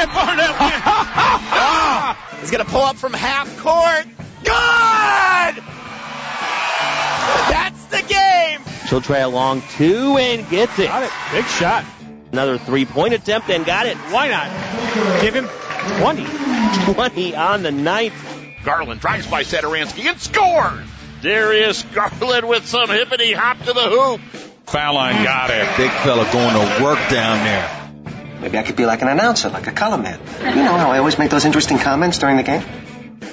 [0.00, 0.82] And Barnett wins.
[0.86, 4.06] oh, he's going to pull up from half court.
[4.42, 5.62] Good!
[7.50, 8.62] That's the game.
[8.88, 10.86] She'll try a long two and gets it.
[10.86, 11.10] Got it.
[11.32, 11.84] Big shot.
[12.32, 13.98] Another three-point attempt and got it.
[13.98, 15.20] Why not?
[15.20, 15.48] Give him
[15.98, 16.24] 20.
[16.94, 18.14] 20 on the ninth.
[18.64, 20.86] Garland drives by Satoransky and scores.
[21.20, 24.20] Darius Garland with some hippity hop to the hoop.
[24.64, 25.68] Foul line got it.
[25.76, 27.79] Big fella going to work down there.
[28.40, 30.18] Maybe I could be like an announcer, like a color man.
[30.40, 32.62] You know how I always make those interesting comments during the game?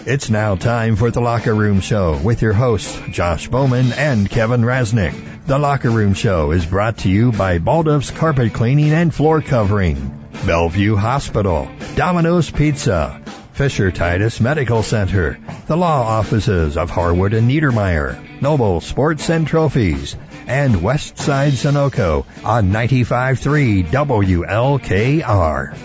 [0.06, 4.62] It's now time for the Locker Room Show with your hosts, Josh Bowman and Kevin
[4.62, 5.46] Rasnick.
[5.46, 10.28] The Locker Room Show is brought to you by Balduff's Carpet Cleaning and Floor Covering,
[10.46, 13.22] Bellevue Hospital, Domino's Pizza,
[13.54, 20.16] Fisher Titus Medical Center, the law offices of Harwood and Niedermeyer, Noble Sports and Trophies,
[20.46, 25.76] and Westside Sunoco on 95.3 WLKR.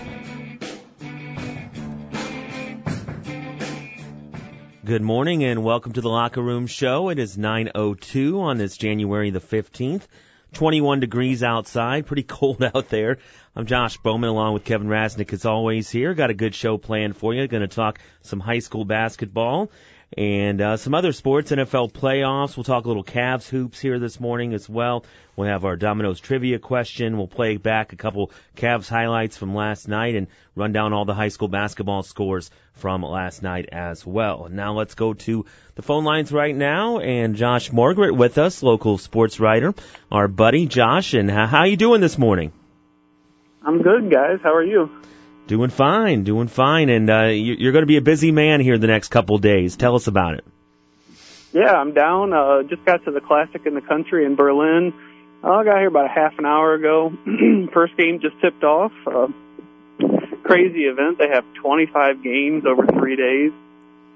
[4.85, 7.09] Good morning and welcome to the Locker Room Show.
[7.09, 10.03] It is 9.02 on this January the 15th.
[10.53, 13.17] 21 degrees outside, pretty cold out there.
[13.55, 16.13] I'm Josh Bowman along with Kevin Rasnick as always here.
[16.13, 17.47] Got a good show planned for you.
[17.47, 19.71] Going to talk some high school basketball
[20.17, 22.55] and uh, some other sports, NFL playoffs.
[22.55, 25.05] We'll talk a little Cavs hoops here this morning as well.
[25.35, 27.17] We'll have our Domino's trivia question.
[27.17, 31.13] We'll play back a couple Cavs highlights from last night and run down all the
[31.13, 34.47] high school basketball scores from last night as well.
[34.51, 38.97] Now let's go to the phone lines right now and Josh Margaret with us, local
[38.97, 39.73] sports writer,
[40.11, 41.13] our buddy Josh.
[41.13, 42.51] And how are you doing this morning?
[43.65, 44.39] I'm good, guys.
[44.43, 44.89] How are you?
[45.45, 48.87] Doing fine, doing fine, and uh, you're going to be a busy man here the
[48.87, 49.75] next couple days.
[49.75, 50.45] Tell us about it.
[51.51, 52.33] Yeah, I'm down.
[52.33, 54.93] Uh, just got to the Classic in the Country in Berlin.
[55.43, 57.11] Uh, I got here about a half an hour ago.
[57.73, 58.93] First game just tipped off.
[59.05, 59.27] Uh,
[60.43, 61.19] crazy event.
[61.19, 63.51] They have 25 games over three days.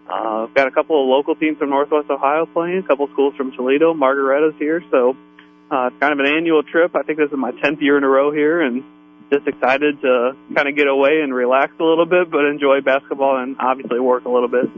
[0.09, 3.35] Uh, got a couple of local teams from Northwest Ohio playing, a couple of schools
[3.35, 3.93] from Toledo.
[3.93, 5.17] Margaretta's here, so
[5.69, 6.95] uh, it's kind of an annual trip.
[6.95, 8.83] I think this is my 10th year in a row here, and
[9.31, 13.37] just excited to kind of get away and relax a little bit, but enjoy basketball
[13.37, 14.69] and obviously work a little bit.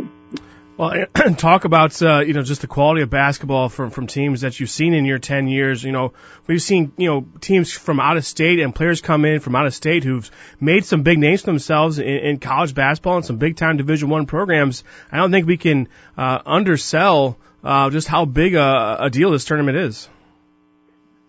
[0.80, 4.62] Well, talk about uh, you know just the quality of basketball from from teams that
[4.62, 5.84] you've seen in your ten years.
[5.84, 6.14] You know,
[6.48, 9.66] we've seen you know teams from out of state and players come in from out
[9.66, 13.36] of state who've made some big names for themselves in, in college basketball and some
[13.36, 14.86] big time Division One programs.
[15.12, 19.44] I don't think we can uh, undersell uh, just how big a, a deal this
[19.44, 20.08] tournament is.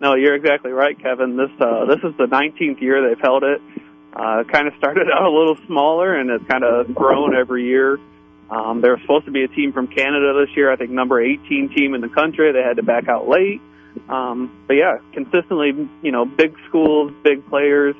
[0.00, 1.37] No, you're exactly right, Kevin.
[1.37, 3.61] This uh, this is the 19th year they've held it.
[4.12, 7.99] Uh, kind of started out a little smaller, and it's kind of grown every year.
[8.50, 10.72] Um, there was supposed to be a team from Canada this year.
[10.72, 12.50] I think number 18 team in the country.
[12.53, 13.61] They had to back out late.
[14.09, 17.94] Um, but yeah, consistently, you know, big schools, big players,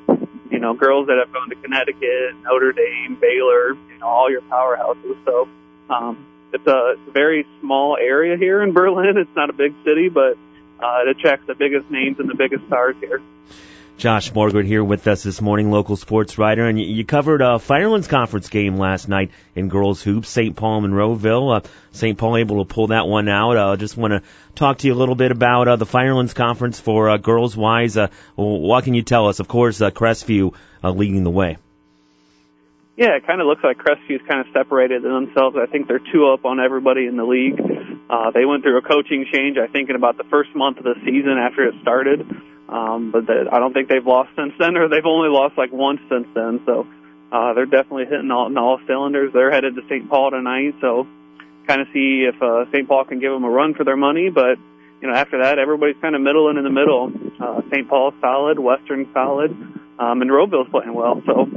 [0.49, 4.41] you know, girls that have gone to Connecticut, Notre Dame, Baylor, you know, all your
[4.41, 5.17] powerhouses.
[5.25, 5.47] So,
[5.89, 9.17] um, it's a, very small area here in Berlin.
[9.17, 10.37] It's not a big city, but
[10.81, 13.21] uh, it attracts the biggest names and the biggest stars here.
[14.01, 17.59] Josh Margaret here with us this morning, local sports writer, and you, you covered a
[17.59, 20.55] Firelands Conference game last night in girls hoops, St.
[20.55, 21.57] Paul Monroeville.
[21.57, 22.17] Uh, St.
[22.17, 23.57] Paul able to pull that one out.
[23.57, 24.23] I uh, just want to
[24.55, 27.95] talk to you a little bit about uh, the Firelands Conference for uh, girls wise.
[27.95, 29.39] Uh, what can you tell us?
[29.39, 31.57] Of course, uh, Crestview uh, leading the way.
[32.97, 35.57] Yeah, it kind of looks like Crestview's kind of separated themselves.
[35.61, 37.59] I think they're two up on everybody in the league.
[38.11, 40.83] Uh, they went through a coaching change, I think, in about the first month of
[40.83, 42.27] the season after it started.
[42.67, 45.71] Um, but the, I don't think they've lost since then, or they've only lost like
[45.71, 46.59] once since then.
[46.65, 46.87] So
[47.31, 49.31] uh, they're definitely hitting all, all cylinders.
[49.33, 50.09] They're headed to St.
[50.09, 51.07] Paul tonight, so
[51.67, 52.85] kind of see if uh, St.
[52.85, 54.29] Paul can give them a run for their money.
[54.29, 54.59] But
[55.01, 57.13] you know, after that, everybody's kind of middle and in the middle.
[57.39, 57.87] Uh, St.
[57.87, 59.51] Paul's solid, Western solid,
[59.99, 61.21] um, Monroeville's playing well.
[61.25, 61.47] So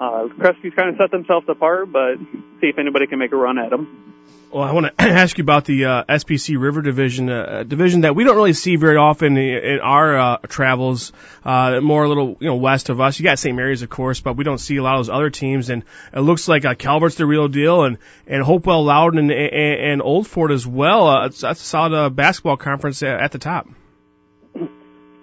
[0.00, 2.18] uh, Crestview's kind of set themselves apart, but
[2.60, 4.11] see if anybody can make a run at them.
[4.52, 8.14] Well, I want to ask you about the uh, SBC River Division, uh, division that
[8.14, 11.12] we don't really see very often in, in our uh, travels.
[11.42, 13.18] Uh, more a little, you know, west of us.
[13.18, 13.56] You got St.
[13.56, 15.70] Mary's, of course, but we don't see a lot of those other teams.
[15.70, 17.96] And it looks like uh, Calvert's the real deal, and
[18.26, 21.08] and Hopewell, Loudon, and, and, and Old Fort as well.
[21.08, 23.68] Uh, that's a solid uh, basketball conference at the top.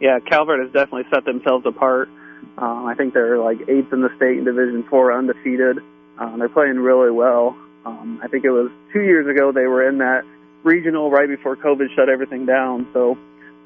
[0.02, 2.10] Yeah, Calvert has definitely set themselves apart.
[2.58, 5.78] Uh, I think they're like eighth in the state in Division Four, undefeated.
[6.18, 7.56] Uh, they're playing really well.
[7.90, 10.24] Um, I think it was two years ago they were in that
[10.64, 12.88] regional right before COVID shut everything down.
[12.94, 13.18] So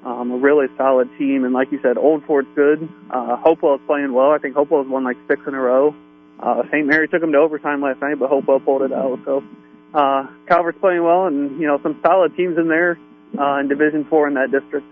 [0.05, 1.43] um, a really solid team.
[1.43, 2.87] And like you said, Old Fort's good.
[3.09, 4.31] Uh, Hopewell's playing well.
[4.31, 5.95] I think Hopewell's won like six in a row.
[6.39, 6.85] Uh, St.
[6.85, 9.19] Mary took them to overtime last night, but Hopewell pulled it out.
[9.25, 9.43] So
[9.93, 12.97] uh, Calvert's playing well, and you know some solid teams in there
[13.37, 14.87] uh, in Division Four in that district.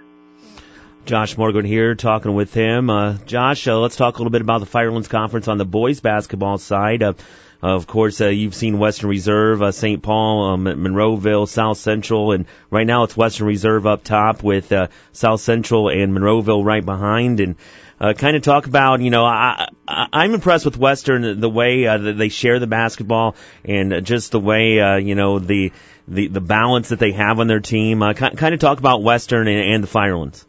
[1.05, 2.89] Josh Morgan here, talking with him.
[2.89, 5.99] Uh, Josh, uh, let's talk a little bit about the Firelands Conference on the boys
[5.99, 7.01] basketball side.
[7.01, 7.13] Uh,
[7.61, 10.01] of course, uh, you've seen Western Reserve, uh, St.
[10.01, 14.87] Paul, um, Monroeville, South Central, and right now it's Western Reserve up top with uh,
[15.13, 17.39] South Central and Monroeville right behind.
[17.39, 17.55] And
[17.99, 21.85] uh, kind of talk about, you know, I, I, I'm impressed with Western, the way
[21.85, 25.71] uh, that they share the basketball and just the way, uh, you know, the
[26.07, 28.01] the the balance that they have on their team.
[28.01, 30.47] Uh, kind of talk about Western and, and the Firelands.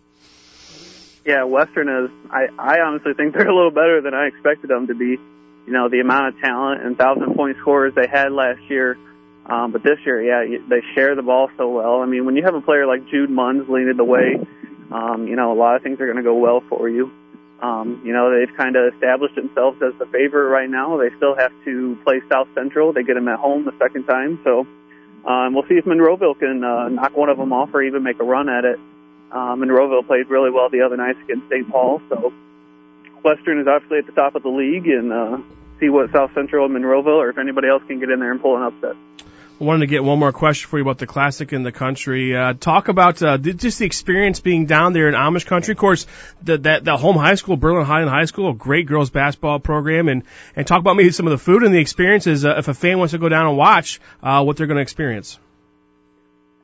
[1.27, 2.11] Yeah, Western is.
[2.31, 5.19] I I honestly think they're a little better than I expected them to be.
[5.67, 8.99] You know, the amount of talent and thousand point scorers they had last year.
[9.47, 12.01] Um, but this year, yeah, they share the ball so well.
[12.01, 14.39] I mean, when you have a player like Jude Munns leading the way,
[14.93, 17.11] um, you know, a lot of things are going to go well for you.
[17.61, 20.99] Um, you know, they've kind of established themselves as the favorite right now.
[20.99, 22.93] They still have to play South Central.
[22.93, 24.41] They get them at home the second time.
[24.43, 24.67] So,
[25.25, 28.19] um, we'll see if Monroeville can, uh, knock one of them off or even make
[28.19, 28.81] a run at it.
[29.31, 31.69] Um, Monroeville played really well the other night against St.
[31.71, 32.03] Paul.
[32.09, 32.33] So,
[33.23, 35.39] Western is obviously at the top of the league and, uh,
[35.81, 38.41] see what South Central and Monroeville or if anybody else can get in there and
[38.41, 38.97] pull an upset.
[39.61, 42.37] I wanted to get one more question for you about the classic in the country.
[42.37, 45.73] Uh, talk about uh, just the experience being down there in Amish country.
[45.73, 46.07] Of course,
[46.43, 50.09] the, that the home high school, Berlin Hiland High School, a great girls basketball program,
[50.09, 50.25] and
[50.57, 52.45] and talk about maybe some of the food and the experiences.
[52.45, 54.83] Uh, if a fan wants to go down and watch, uh, what they're going to
[54.83, 55.39] experience.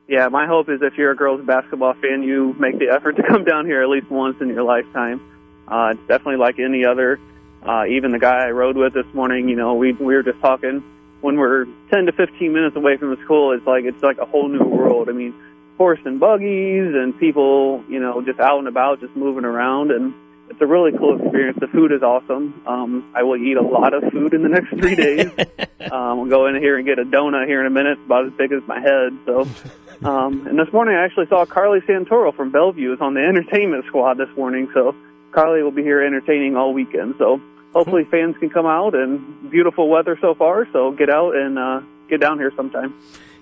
[0.09, 3.23] Yeah, my hope is if you're a girls basketball fan, you make the effort to
[3.23, 5.21] come down here at least once in your lifetime.
[5.69, 7.19] Uh, it's definitely like any other.
[7.61, 10.39] Uh, even the guy I rode with this morning, you know, we we were just
[10.41, 10.83] talking
[11.21, 14.25] when we're 10 to 15 minutes away from the school, it's like it's like a
[14.25, 15.09] whole new world.
[15.09, 15.33] I mean,
[15.77, 20.13] horse and buggies and people, you know, just out and about, just moving around, and
[20.49, 21.57] it's a really cool experience.
[21.59, 22.61] The food is awesome.
[22.65, 25.31] Um, I will eat a lot of food in the next three days.
[25.91, 28.33] um, we'll go in here and get a donut here in a minute, about as
[28.33, 29.17] big as my head.
[29.25, 29.47] So,
[30.07, 33.85] um, and this morning I actually saw Carly Santoro from Bellevue is on the entertainment
[33.87, 34.69] squad this morning.
[34.73, 34.95] So
[35.31, 37.15] Carly will be here entertaining all weekend.
[37.17, 37.41] So
[37.73, 40.67] hopefully fans can come out and beautiful weather so far.
[40.71, 42.93] So get out and uh, get down here sometime.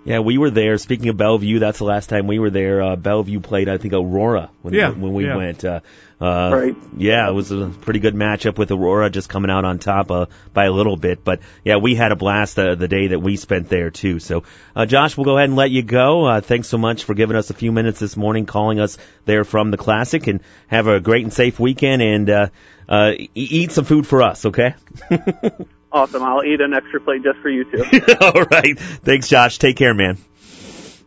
[0.04, 0.78] Yeah, we were there.
[0.78, 2.82] Speaking of Bellevue, that's the last time we were there.
[2.82, 5.36] Uh, Bellevue played, I think, Aurora when, yeah, when we yeah.
[5.36, 5.66] went.
[5.66, 5.82] Uh,
[6.20, 6.76] uh, right.
[6.98, 10.26] Yeah, it was a pretty good matchup with Aurora, just coming out on top uh,
[10.52, 11.24] by a little bit.
[11.24, 14.20] But yeah, we had a blast uh, the day that we spent there too.
[14.20, 14.44] So,
[14.76, 16.26] uh, Josh, we'll go ahead and let you go.
[16.26, 19.44] Uh, thanks so much for giving us a few minutes this morning, calling us there
[19.44, 22.02] from the Classic, and have a great and safe weekend.
[22.02, 22.48] And uh,
[22.90, 24.74] uh, e- eat some food for us, okay?
[25.90, 26.22] Awesome.
[26.22, 27.82] I'll eat an extra plate just for you too.
[28.22, 28.78] All right.
[28.78, 29.58] Thanks, Josh.
[29.58, 30.18] Take care, man.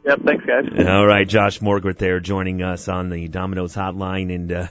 [0.05, 0.21] yep.
[0.25, 0.65] Thanks, guys.
[0.87, 4.71] All right, Josh Morgret there joining us on the Domino's hotline, and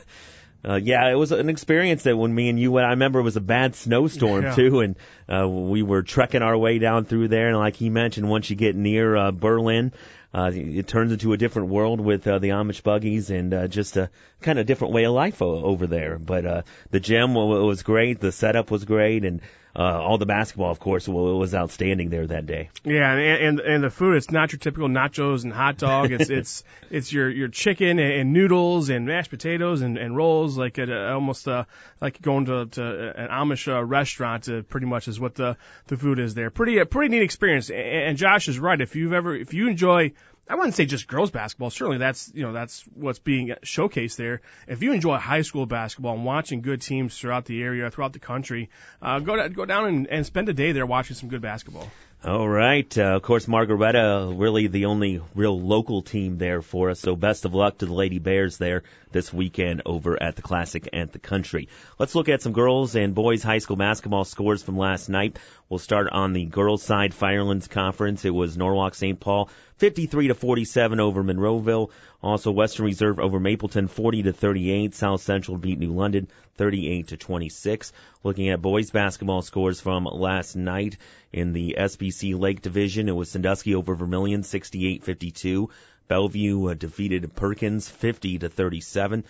[0.68, 3.24] uh, yeah, it was an experience that when me and you went, I remember it
[3.24, 4.56] was a bad snowstorm Yeah.
[4.56, 4.96] too, and
[5.32, 8.56] uh, we were trekking our way down through there, and like he mentioned, once you
[8.56, 9.92] get near uh, Berlin.
[10.32, 13.98] Uh, it turns into a different world with uh, the Amish buggies and uh, just
[13.98, 14.12] a
[14.42, 16.20] kind of different way of life o- over there.
[16.20, 19.42] But uh, the gym wa- was great, the setup was great, and
[19.76, 22.70] uh, all the basketball, of course, wa- was outstanding there that day.
[22.84, 26.12] Yeah, and, and and the food it's not your typical nachos and hot dog.
[26.12, 30.58] It's it's it's your your chicken and, and noodles and mashed potatoes and, and rolls
[30.58, 31.66] like at a, almost uh,
[32.02, 34.50] like going to, to an Amish uh, restaurant.
[34.50, 35.56] Uh, pretty much is what the
[35.88, 36.50] the food is there.
[36.50, 37.70] Pretty uh, pretty neat experience.
[37.70, 38.80] And, and Josh is right.
[38.80, 40.14] If you've ever if you enjoy
[40.50, 41.70] I wouldn't say just girls basketball.
[41.70, 44.42] Certainly that's, you know, that's what's being showcased there.
[44.68, 48.20] If you enjoy high school basketball and watching good teams throughout the area, throughout the
[48.20, 51.88] country, uh, go, go down and, and spend a day there watching some good basketball.
[52.22, 52.98] All right.
[52.98, 57.00] Uh, of course, Margaretta, really the only real local team there for us.
[57.00, 58.84] So best of luck to the Lady Bears there
[59.14, 61.70] this weekend over at the Classic and the Country.
[61.98, 65.40] Let's look at some girls and boys high school basketball scores from last night.
[65.70, 68.26] We'll start on the girls side Firelands Conference.
[68.26, 69.18] It was Norwalk St.
[69.18, 71.90] Paul 53 to 47 over Monroeville.
[72.22, 74.94] Also Western Reserve over Mapleton 40 to 38.
[74.94, 76.28] South Central beat New London
[76.60, 77.94] 38 to 26.
[78.22, 80.98] Looking at boys basketball scores from last night
[81.32, 85.70] in the SBC Lake Division, it was Sandusky over Vermilion 68-52.
[86.10, 89.24] Bellevue uh, defeated Perkins 50 to 37,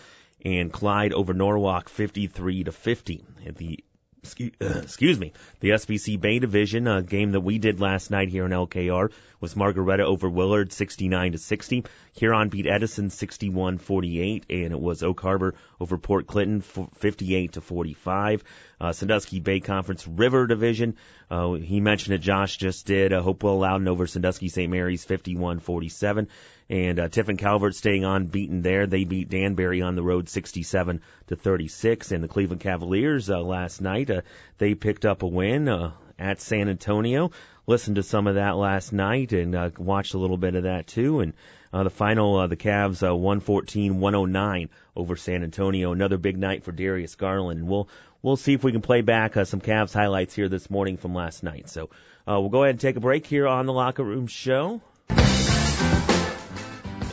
[0.43, 3.23] and Clyde over Norwalk 53 to 50.
[3.45, 3.83] At the
[4.59, 8.51] excuse, me, the SBC Bay Division, a game that we did last night here in
[8.51, 11.85] LKR, was Margaretta over Willard 69 to 60.
[12.15, 18.43] Huron beat Edison 61-48, and it was Oak Harbor over Port Clinton 58 to 45.
[18.81, 20.97] Uh, Sandusky Bay Conference River Division,
[21.31, 24.69] uh, he mentioned it, Josh just did, uh, Hopewell Loudon over Sandusky St.
[24.69, 26.27] Mary's 51-47.
[26.69, 28.85] And uh, Tiffin Calvert staying unbeaten there.
[28.85, 32.11] They beat Danbury on the road 67 to 36.
[32.11, 34.21] And the Cleveland Cavaliers uh, last night, uh,
[34.59, 37.31] they picked up a win uh, at San Antonio.
[37.65, 40.85] listened to some of that last night and uh, watched a little bit of that
[40.85, 41.21] too.
[41.21, 41.33] And
[41.73, 45.91] uh, the final, uh, the Cavs uh, 114-109 over San Antonio.
[45.91, 47.61] Another big night for Darius Garland.
[47.61, 47.89] And we'll
[48.21, 51.15] we'll see if we can play back uh, some Cavs highlights here this morning from
[51.15, 51.69] last night.
[51.69, 51.89] So
[52.27, 54.81] uh, we'll go ahead and take a break here on the Locker Room Show.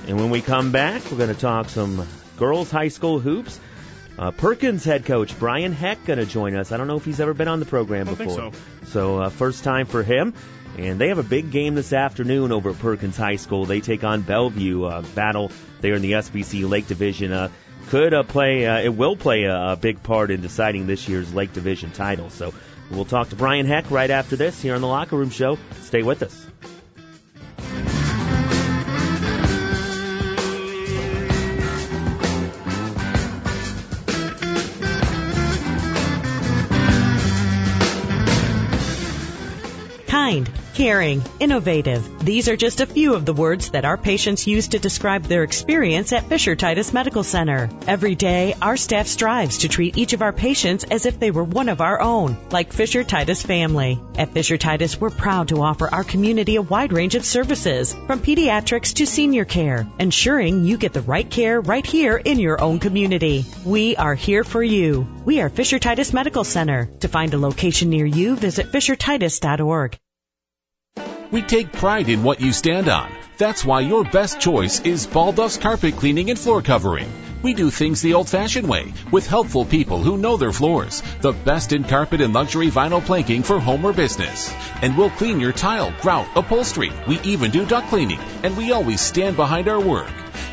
[0.06, 3.58] And when we come back, we're going to talk some girls high school hoops.
[4.18, 6.72] Uh, Perkins head coach Brian Heck going to join us.
[6.72, 8.30] I don't know if he's ever been on the program before.
[8.30, 8.52] so.
[8.84, 10.32] So uh, first time for him.
[10.78, 13.64] And they have a big game this afternoon over at Perkins High School.
[13.64, 17.32] They take on Bellevue, uh, battle there in the SBC Lake Division.
[17.32, 17.48] Uh,
[17.88, 21.32] could uh, play, uh, it will play a, a big part in deciding this year's
[21.34, 22.30] Lake Division title.
[22.30, 22.52] So
[22.90, 25.58] we'll talk to Brian Heck right after this here on the Locker Room Show.
[25.82, 26.45] Stay with us.
[40.26, 42.24] Kind, caring, innovative.
[42.24, 45.44] These are just a few of the words that our patients use to describe their
[45.44, 47.70] experience at Fisher Titus Medical Center.
[47.86, 51.44] Every day, our staff strives to treat each of our patients as if they were
[51.44, 54.00] one of our own, like Fisher Titus family.
[54.18, 58.18] At Fisher Titus, we're proud to offer our community a wide range of services, from
[58.18, 62.80] pediatrics to senior care, ensuring you get the right care right here in your own
[62.80, 63.44] community.
[63.64, 65.06] We are here for you.
[65.24, 66.86] We are Fisher Titus Medical Center.
[66.98, 69.96] To find a location near you, visit fishertitus.org.
[71.36, 73.12] We take pride in what you stand on.
[73.36, 77.12] That's why your best choice is Balduff's Carpet Cleaning and Floor Covering.
[77.42, 81.02] We do things the old fashioned way with helpful people who know their floors.
[81.20, 84.50] The best in carpet and luxury vinyl planking for home or business.
[84.80, 86.90] And we'll clean your tile, grout, upholstery.
[87.06, 88.20] We even do duct cleaning.
[88.42, 90.08] And we always stand behind our work.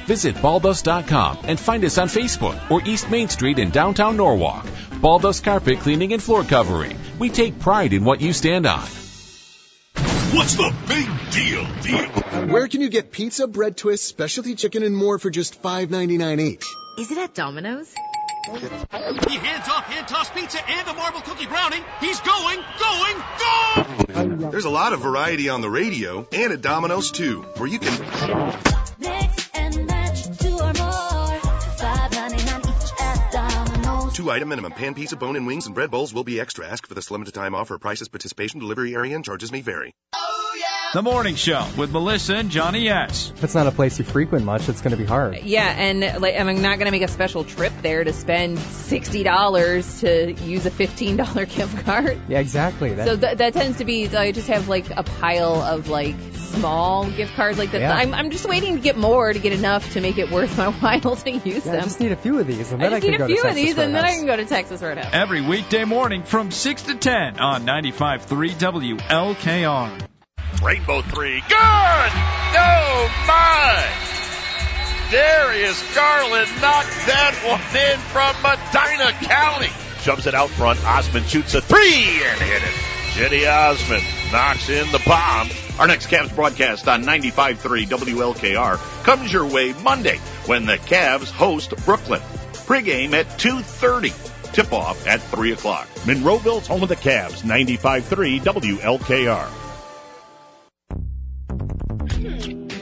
[0.05, 4.65] Visit balduffs.com and find us on Facebook or East Main Street in downtown Norwalk.
[4.99, 6.99] Balduffs Carpet Cleaning and Floor Covering.
[7.19, 8.85] We take pride in what you stand on.
[10.33, 12.47] What's the big deal, deal?
[12.47, 16.65] Where can you get pizza, bread twists, specialty chicken, and more for just $5.99 each?
[16.97, 17.93] Is it at Domino's?
[18.45, 21.81] He hands off hand toss pizza and a marble cookie brownie.
[21.99, 23.15] He's going, going,
[24.41, 24.49] go!
[24.49, 27.91] There's a lot of variety on the radio and at Domino's too, where you can
[34.13, 34.71] two item minimum.
[34.73, 36.67] Pan pizza, bone and wings, and bread bowls will be extra.
[36.67, 37.77] Ask for this limited time offer.
[37.77, 39.91] Prices, participation, delivery area, and charges may vary.
[40.93, 43.31] The Morning Show with Melissa and Johnny S.
[43.35, 45.39] If it's not a place you frequent much, it's going to be hard.
[45.41, 49.23] Yeah, and like I'm not going to make a special trip there to spend sixty
[49.23, 52.21] dollars to use a fifteen dollar gift card.
[52.27, 52.93] Yeah, exactly.
[52.93, 56.13] That, So th- that tends to be I just have like a pile of like
[56.33, 57.81] small gift cards like that.
[57.81, 57.91] Yeah.
[57.91, 60.69] I'm I'm just waiting to get more to get enough to make it worth my
[60.99, 62.99] while to use yeah, I just need a few of these, and I then I,
[62.99, 64.35] just can need go a few to of Texas these, and then I can go
[64.35, 65.09] to Texas Roadhouse.
[65.11, 70.07] Every weekday morning from 6 to 10 on 95.3 WLKR.
[70.61, 71.41] Rainbow three.
[71.41, 72.11] Good!
[72.55, 73.89] Oh my!
[75.11, 79.69] Darius Garland knocked that one in from Medina County.
[80.01, 80.83] Shoves it out front.
[80.85, 82.93] Osman shoots a three and hit it.
[83.13, 85.49] Cedi Osman knocks in the bomb.
[85.79, 90.17] Our next Cavs broadcast on 95.3 WLKR comes your way Monday
[90.47, 92.21] when the Cavs host Brooklyn.
[92.53, 94.53] Pregame at 2.30.
[94.53, 95.87] Tip off at 3 o'clock.
[96.05, 99.62] Monroeville's home of the Cavs, 95.3 WLKR.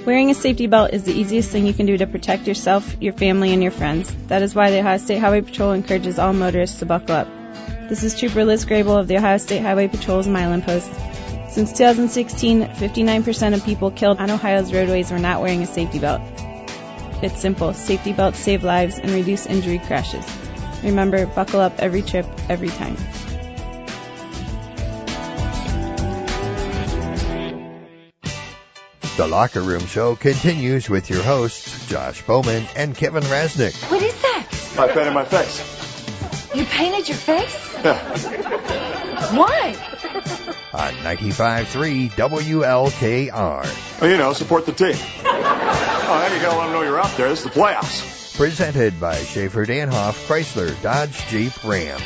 [0.05, 3.13] Wearing a safety belt is the easiest thing you can do to protect yourself, your
[3.13, 4.11] family, and your friends.
[4.29, 7.27] That is why the Ohio State Highway Patrol encourages all motorists to buckle up.
[7.87, 10.89] This is Trooper Liz Grable of the Ohio State Highway Patrol's Milan Post.
[11.49, 16.21] Since 2016, 59% of people killed on Ohio's roadways were not wearing a safety belt.
[17.21, 17.73] It's simple.
[17.73, 20.25] Safety belts save lives and reduce injury crashes.
[20.83, 22.97] Remember, buckle up every trip, every time.
[29.21, 33.75] The Locker Room Show continues with your hosts, Josh Bowman and Kevin Rasnick.
[33.91, 34.47] What is that?
[34.79, 36.55] I painted my face.
[36.55, 37.55] You painted your face?
[37.83, 37.99] Yeah.
[39.35, 39.75] Why?
[40.73, 44.01] On 95.3 WLKR.
[44.01, 44.95] Well, you know, support the team.
[44.95, 47.29] Oh, and you gotta let them know you're out there.
[47.29, 48.35] This is the playoffs.
[48.35, 52.01] Presented by Schaefer Danhoff Chrysler Dodge Jeep Ram.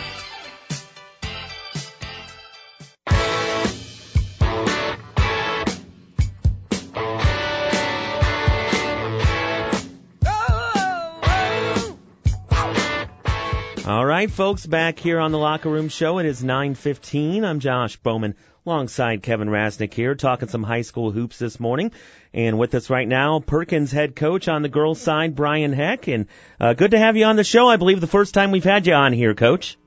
[14.15, 16.19] Right, folks, back here on the Locker Room Show.
[16.19, 17.43] It is 9:15.
[17.43, 21.91] I'm Josh Bowman, alongside Kevin Rasnick here, talking some high school hoops this morning.
[22.33, 26.07] And with us right now, Perkins head coach on the girls' side, Brian Heck.
[26.07, 26.27] And
[26.61, 27.67] uh, good to have you on the show.
[27.67, 29.77] I believe the first time we've had you on here, Coach.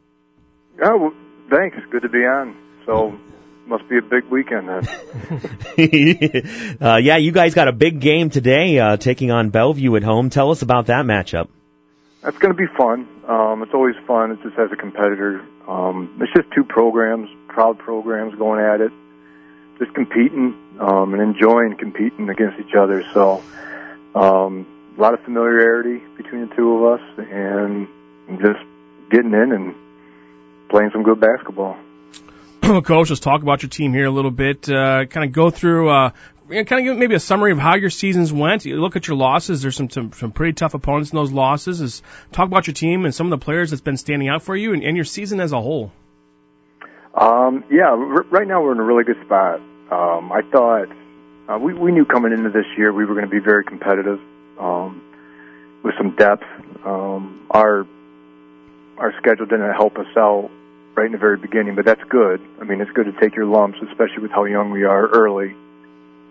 [0.85, 1.15] Oh, well,
[1.49, 1.79] thanks.
[1.91, 2.55] Good to be on.
[2.85, 3.19] So,
[3.67, 4.87] must be a big weekend then.
[6.83, 10.29] uh, yeah, you guys got a big game today, uh, taking on Bellevue at home.
[10.29, 11.49] Tell us about that matchup.
[12.23, 13.09] That's going to be fun.
[13.29, 14.33] Um, it's always fun.
[14.33, 15.45] It's just as a competitor.
[15.69, 18.93] Um, it's just two programs, proud programs going at it,
[19.79, 23.05] just competing um, and enjoying competing against each other.
[23.15, 23.43] So
[24.15, 27.87] um, a lot of familiarity between the two of us, and
[28.41, 28.61] just
[29.11, 29.75] getting in and
[30.69, 31.77] playing some good basketball.
[32.63, 34.69] Coach, let's talk about your team here a little bit.
[34.69, 36.11] Uh, kind of go through, uh,
[36.49, 38.65] kind of give maybe a summary of how your seasons went.
[38.65, 39.63] You look at your losses.
[39.63, 41.81] There's some some, some pretty tough opponents in those losses.
[41.81, 42.03] Is
[42.33, 44.73] talk about your team and some of the players that's been standing out for you
[44.73, 45.93] and, and your season as a whole.
[47.15, 49.61] Um, yeah, r- right now we're in a really good spot.
[49.91, 50.89] Um, I thought
[51.49, 54.21] uh, we we knew coming into this year we were going to be very competitive
[54.59, 55.03] um,
[55.83, 56.45] with some depth.
[56.85, 57.87] Um, our
[58.99, 60.51] our schedule didn't help us out
[60.97, 62.41] right in the very beginning, but that's good.
[62.61, 65.55] I mean, it's good to take your lumps, especially with how young we are early.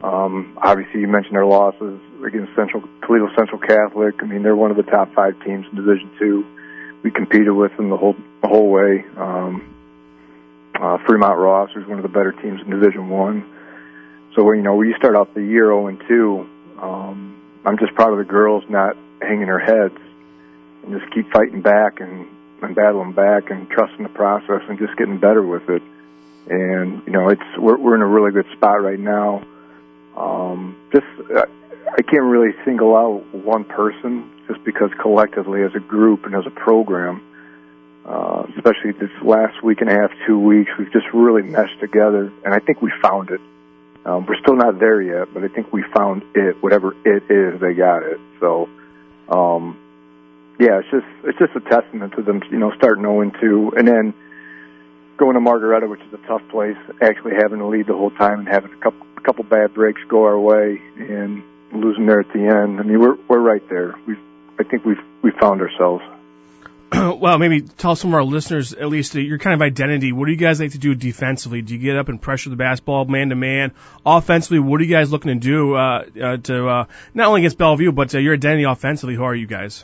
[0.03, 4.15] Um, obviously, you mentioned their losses against Central Toledo Central Catholic.
[4.21, 6.45] I mean, they're one of the top five teams in Division Two.
[7.03, 9.03] We competed with them the whole the whole way.
[9.17, 9.73] Um,
[10.79, 13.53] uh, Fremont Ross was one of the better teams in Division One.
[14.35, 16.49] So you know, when you start off the year 0 and 2,
[16.79, 19.97] um, I'm just proud of the girls not hanging their heads
[20.83, 22.27] and just keep fighting back and,
[22.61, 25.81] and battling back and trusting the process and just getting better with it.
[26.49, 29.43] And you know, it's we're we're in a really good spot right now.
[30.17, 31.05] Um, just
[31.35, 31.45] uh,
[31.97, 36.45] I can't really single out one person just because collectively as a group and as
[36.47, 37.21] a program,
[38.05, 42.31] uh, especially this last week and a half, two weeks, we've just really meshed together,
[42.43, 43.41] and I think we found it.
[44.05, 46.63] Um, we're still not there yet, but I think we found it.
[46.63, 48.19] Whatever it is, they got it.
[48.39, 48.69] So,
[49.29, 49.77] um,
[50.59, 53.87] yeah, it's just it's just a testament to them, you know, starting 0 2, and
[53.87, 54.13] then
[55.17, 58.39] going to Margaretta, which is a tough place, actually having to lead the whole time
[58.39, 61.43] and having a couple couple bad breaks go our way and
[61.73, 62.79] losing there at the end.
[62.79, 63.93] I mean, we're we're right there.
[64.07, 64.15] We
[64.57, 66.01] I think we've we found ourselves.
[66.93, 70.13] well, maybe tell some of our listeners at least uh, your kind of identity.
[70.13, 71.61] What do you guys like to do defensively?
[71.61, 73.73] Do you get up and pressure the basketball man to man?
[74.05, 77.57] Offensively, what are you guys looking to do uh, uh, to uh, not only against
[77.57, 79.15] Bellevue, but uh, your identity offensively?
[79.15, 79.83] Who are you guys?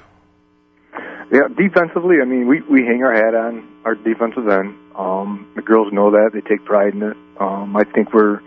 [1.34, 4.78] Yeah, defensively, I mean, we we hang our hat on our defensive end.
[4.96, 7.18] Um, the girls know that; they take pride in it.
[7.40, 8.40] Um, I think we're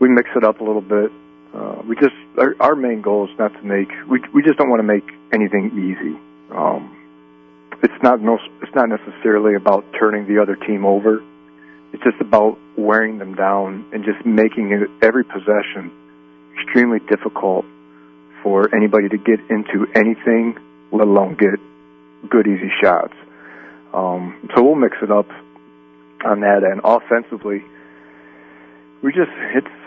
[0.00, 1.10] we mix it up a little bit.
[1.54, 4.70] Uh, we just our, our main goal is not to make we we just don't
[4.70, 6.18] want to make anything easy.
[6.50, 6.96] Um,
[7.82, 11.22] it's not no it's not necessarily about turning the other team over.
[11.92, 15.92] It's just about wearing them down and just making it every possession
[16.54, 17.66] extremely difficult
[18.42, 20.56] for anybody to get into anything,
[20.90, 21.60] let alone get
[22.30, 23.14] good easy shots.
[23.92, 25.28] Um, so we'll mix it up
[26.24, 26.80] on that end.
[26.84, 27.62] Offensively,
[29.02, 29.81] we just it's.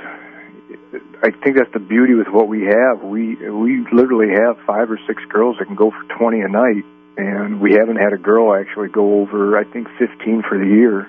[1.21, 3.03] I think that's the beauty with what we have.
[3.03, 6.83] We we literally have five or six girls that can go for twenty a night,
[7.17, 11.07] and we haven't had a girl actually go over I think fifteen for the year.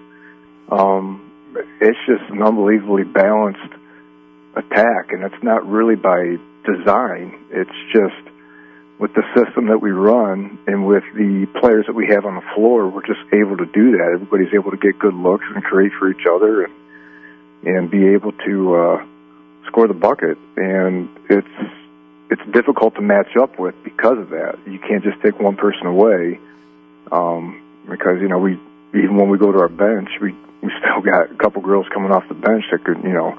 [0.70, 1.32] Um,
[1.80, 3.72] it's just an unbelievably balanced
[4.54, 7.38] attack, and it's not really by design.
[7.50, 8.34] It's just
[8.98, 12.44] with the system that we run and with the players that we have on the
[12.54, 14.10] floor, we're just able to do that.
[14.14, 16.74] Everybody's able to get good looks and create for each other and
[17.64, 19.06] and be able to uh,
[19.66, 20.38] score the bucket.
[20.56, 21.48] And it's
[22.30, 24.58] it's difficult to match up with because of that.
[24.66, 26.40] You can't just take one person away
[27.12, 28.58] um, because you know we
[28.94, 32.10] even when we go to our bench, we we still got a couple girls coming
[32.10, 33.38] off the bench that could you know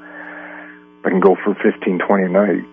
[1.03, 2.63] that can go for fifteen twenty a night.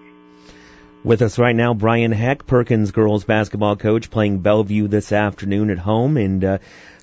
[1.03, 5.77] With us right now, Brian Heck, Perkins girls basketball coach, playing Bellevue this afternoon at
[5.77, 6.17] home.
[6.17, 6.59] And uh,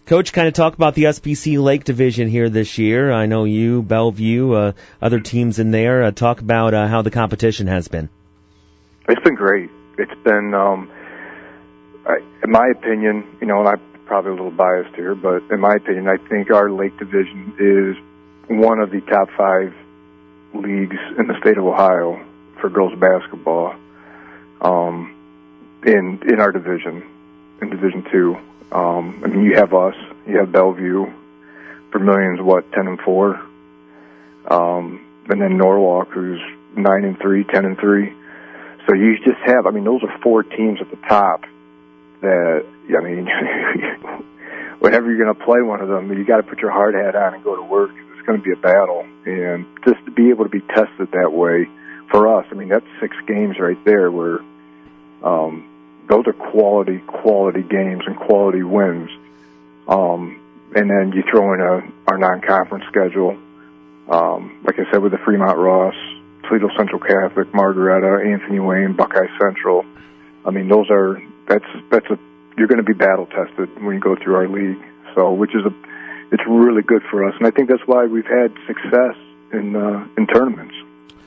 [0.05, 3.11] coach, kind of talk about the SBC Lake Division here this year.
[3.11, 6.03] I know you, Bellevue, uh, other teams in there.
[6.03, 8.09] Uh, talk about uh, how the competition has been.
[9.07, 9.69] It's been great.
[9.97, 10.89] It's been, um,
[12.05, 15.59] I, in my opinion, you know, and I'm probably a little biased here, but in
[15.59, 17.95] my opinion, I think our Lake Division is
[18.49, 19.73] one of the top five
[20.53, 22.23] leagues in the state of Ohio
[22.59, 23.73] for girls basketball
[24.61, 25.15] um,
[25.85, 27.03] in in our division,
[27.61, 28.37] in Division Two.
[28.71, 29.95] Um, I mean, you have us,
[30.27, 31.11] you have Bellevue,
[31.91, 33.35] Vermilion's what ten and four,
[34.47, 36.39] um, and then Norwalk, who's
[36.75, 38.13] nine and three, ten and three.
[38.87, 41.43] So you just have, I mean, those are four teams at the top.
[42.21, 42.65] That
[42.97, 43.27] I mean,
[44.79, 47.15] whenever you're going to play one of them, you got to put your hard hat
[47.15, 47.91] on and go to work.
[48.13, 51.33] It's going to be a battle, and just to be able to be tested that
[51.33, 51.67] way
[52.11, 54.39] for us, I mean, that's six games right there where
[55.23, 55.67] um,
[56.07, 59.09] those are quality, quality games and quality wins.
[59.87, 60.39] Um,
[60.75, 63.37] and then you throw in a, our non-conference schedule,
[64.09, 65.95] um, like I said, with the Fremont Ross,
[66.47, 69.85] Toledo Central Catholic, Margaretta, Anthony Wayne, Buckeye Central.
[70.45, 72.17] I mean, those are that's that's a
[72.57, 74.83] you're going to be battle tested when you go through our league.
[75.15, 75.73] So, which is a
[76.31, 79.15] it's really good for us, and I think that's why we've had success
[79.53, 80.75] in uh, in tournaments.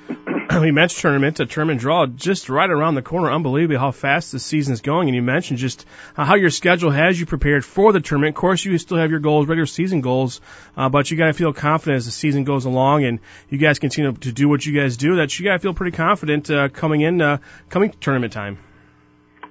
[0.61, 3.31] we mentioned tournament, a tournament draw just right around the corner.
[3.31, 5.09] Unbelievable how fast the season is going.
[5.09, 5.87] And you mentioned just
[6.17, 8.37] how your schedule has you prepared for the tournament.
[8.37, 10.40] Of course, you still have your goals, regular season goals,
[10.77, 13.79] uh, but you got to feel confident as the season goes along and you guys
[13.79, 15.17] continue to do what you guys do.
[15.17, 17.38] That you got to feel pretty confident uh, coming in, uh,
[17.69, 18.59] coming tournament time.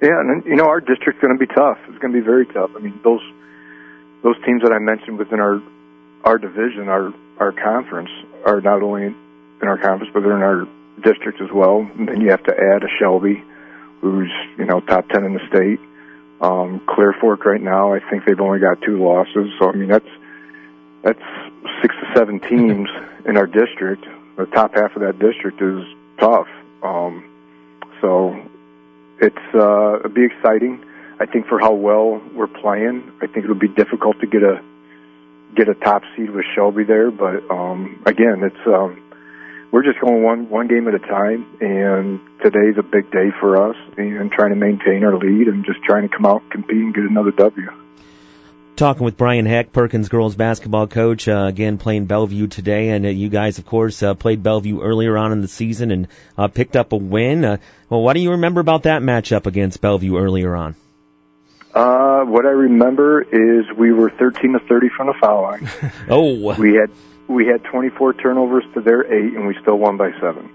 [0.02, 1.78] Yeah, and you know our district's going to be tough.
[1.88, 2.72] It's going to be very tough.
[2.76, 3.22] I mean those
[4.22, 5.62] those teams that I mentioned within our
[6.24, 8.10] our division, our our conference,
[8.46, 9.16] are not only
[9.64, 10.68] in our conference, but they're in our
[11.02, 11.90] district as well.
[11.98, 13.44] And then you have to add a Shelby,
[14.02, 15.80] who's you know top ten in the state.
[16.42, 19.52] Um, Clear Fork right now, I think they've only got two losses.
[19.58, 20.10] So I mean that's
[21.02, 21.24] that's
[21.82, 22.90] six to seven teams
[23.26, 24.06] in our district.
[24.38, 25.84] The top half of that district is
[26.20, 26.48] tough.
[26.82, 27.24] Um,
[28.02, 28.36] so
[29.20, 30.84] it's uh, it'll be exciting.
[31.20, 34.62] I think for how well we're playing, I think it'll be difficult to get a
[35.56, 37.12] get a top seed with Shelby there.
[37.12, 39.02] But um, again, it's um,
[39.74, 43.72] we're just going one one game at a time, and today's a big day for
[43.72, 46.94] us, and trying to maintain our lead and just trying to come out, compete, and
[46.94, 47.70] get another W.
[48.76, 53.10] Talking with Brian Heck, Perkins girls basketball coach, uh, again playing Bellevue today, and uh,
[53.10, 56.08] you guys, of course, uh, played Bellevue earlier on in the season and
[56.38, 57.44] uh, picked up a win.
[57.44, 57.58] Uh,
[57.90, 60.76] well, what do you remember about that matchup against Bellevue earlier on?
[61.74, 65.68] Uh, what I remember is we were 13 to 30 from the foul line.
[66.10, 66.92] oh, we had
[67.28, 70.50] we had 24 turnovers to their eight, and we still won by seven.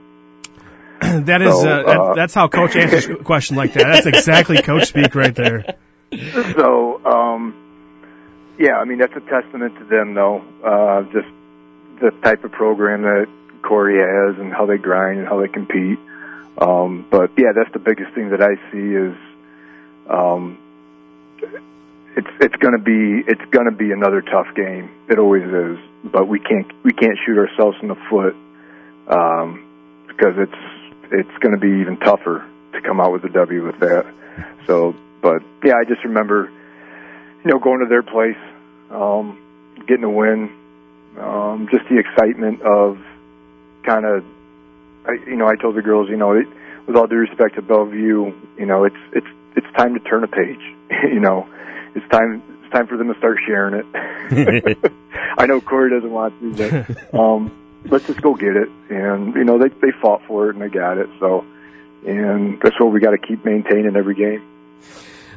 [1.01, 3.85] that is So, uh, that, uh, that's how coach answers a question like that.
[3.85, 5.77] That's exactly coach speak right there.
[6.57, 10.43] so, um, yeah, I mean that's a testament to them, though.
[10.65, 11.29] Uh, just
[12.01, 13.29] the type of program that
[13.63, 15.99] Corey has, and how they grind, and how they compete.
[16.61, 19.15] Um, but yeah, that's the biggest thing that I see is,
[20.09, 20.59] um,
[22.17, 24.91] it's it's gonna be it's gonna be another tough game.
[25.09, 28.35] It always is, but we can't we can't shoot ourselves in the foot
[29.09, 29.65] um,
[30.09, 30.79] because it's
[31.11, 34.07] it's going to be even tougher to come out with a W with that.
[34.67, 36.51] So, but yeah, I just remember,
[37.45, 38.37] you know, going to their place,
[38.91, 39.41] um,
[39.87, 40.51] getting a win,
[41.19, 42.99] um, just the excitement of
[43.85, 44.25] kind of,
[45.07, 46.47] I, you know, I told the girls, you know, it,
[46.87, 50.29] with all due respect to Bellevue, you know, it's it's it's time to turn a
[50.29, 50.61] page.
[51.05, 51.49] you know,
[51.95, 54.93] it's time it's time for them to start sharing it.
[55.39, 57.53] I know Corey doesn't want to, but um,
[57.87, 58.69] let's just go get it.
[58.91, 61.09] And you know, they they fought for it and they got it.
[61.19, 61.45] So,
[62.07, 64.43] and that's what we got to keep maintaining every game.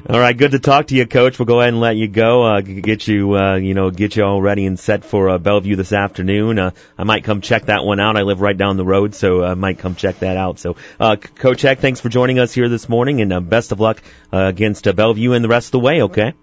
[0.09, 1.37] All right, good to talk to you, Coach.
[1.37, 2.43] We'll go ahead and let you go.
[2.43, 5.75] Uh, get you, uh, you know, get you all ready and set for uh, Bellevue
[5.75, 6.57] this afternoon.
[6.57, 8.17] Uh, I might come check that one out.
[8.17, 10.57] I live right down the road, so I might come check that out.
[10.57, 13.79] So, uh, Coach Heck, thanks for joining us here this morning, and uh, best of
[13.79, 14.01] luck
[14.33, 16.01] uh, against uh, Bellevue and the rest of the way.
[16.01, 16.33] Okay.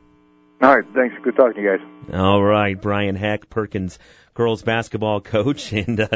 [0.63, 1.17] All right, thanks.
[1.25, 2.15] Good talking to you guys.
[2.15, 3.99] All right, Brian Heck, Perkins
[4.39, 6.09] girls basketball coach, and uh,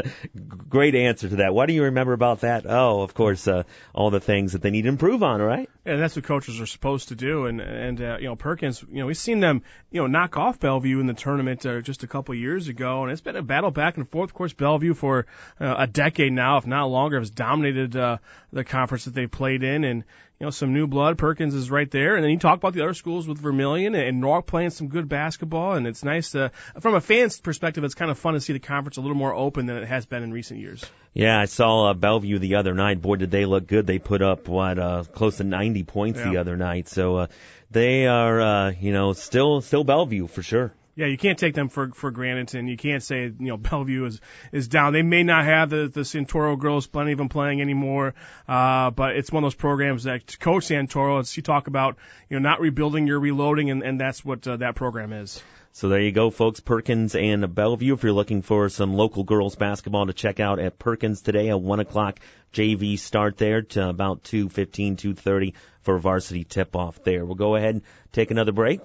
[0.69, 1.53] great answer to that.
[1.53, 2.65] What do you remember about that?
[2.65, 5.41] Oh, of course, uh, all the things that they need to improve on.
[5.41, 5.69] Right?
[5.85, 7.45] And that's what coaches are supposed to do.
[7.45, 10.59] And and uh, you know Perkins, you know we've seen them, you know, knock off
[10.59, 13.71] Bellevue in the tournament uh, just a couple years ago, and it's been a battle
[13.71, 14.29] back and forth.
[14.29, 15.27] Of course, Bellevue for
[15.59, 18.17] uh, a decade now, if not longer, has dominated uh,
[18.53, 20.05] the conference that they played in, and
[20.43, 21.17] you know some new blood.
[21.17, 24.19] Perkins is right there, and then you talk about the other schools with Vermilion and
[24.19, 26.51] Norwalk playing some good basketball, and it's nice to,
[26.81, 29.33] from a fan's perspective, it's kind of fun to see the conference a little more
[29.33, 30.83] open than it has been in recent years.
[31.13, 33.01] Yeah, I saw uh, Bellevue the other night.
[33.01, 33.87] Boy, did they look good.
[33.87, 36.89] They put up what uh, close to 90 points the other night.
[36.89, 37.27] So uh,
[37.71, 40.73] they are, uh, you know, still still Bellevue for sure.
[40.95, 44.05] Yeah, you can't take them for for granted, and you can't say you know Bellevue
[44.05, 44.93] is is down.
[44.93, 48.13] They may not have the the Santoro girls, plenty of them playing anymore,
[48.47, 51.97] uh, but it's one of those programs that Coach Santoro, it's, you talk about
[52.29, 55.41] you know not rebuilding, you're reloading, and and that's what uh, that program is.
[55.75, 56.59] So there you go, folks.
[56.59, 57.95] Perkins and Bellevue.
[57.95, 61.57] If you're looking for some local girls basketball to check out at Perkins today, a
[61.57, 62.19] one o'clock
[62.53, 67.25] JV start there to about two fifteen, two thirty for varsity tip off there.
[67.25, 68.81] We'll go ahead and take another break.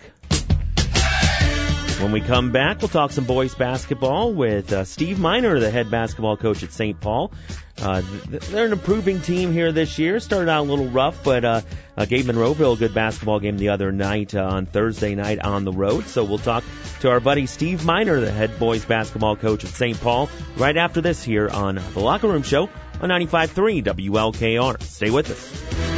[2.01, 5.91] When we come back, we'll talk some boys basketball with uh, Steve Miner, the head
[5.91, 7.01] basketball coach at St.
[7.01, 7.33] Paul.
[7.77, 10.21] Uh, they're an improving team here this year.
[10.21, 11.61] Started out a little rough, but uh,
[11.97, 15.65] uh, gave Monroeville a good basketball game the other night uh, on Thursday night on
[15.65, 16.07] the road.
[16.07, 16.63] So we'll talk
[17.01, 20.01] to our buddy Steve Miner, the head boys basketball coach at St.
[20.01, 24.81] Paul, right after this here on the Locker Room Show on 95.3 WLKR.
[24.83, 25.98] Stay with us.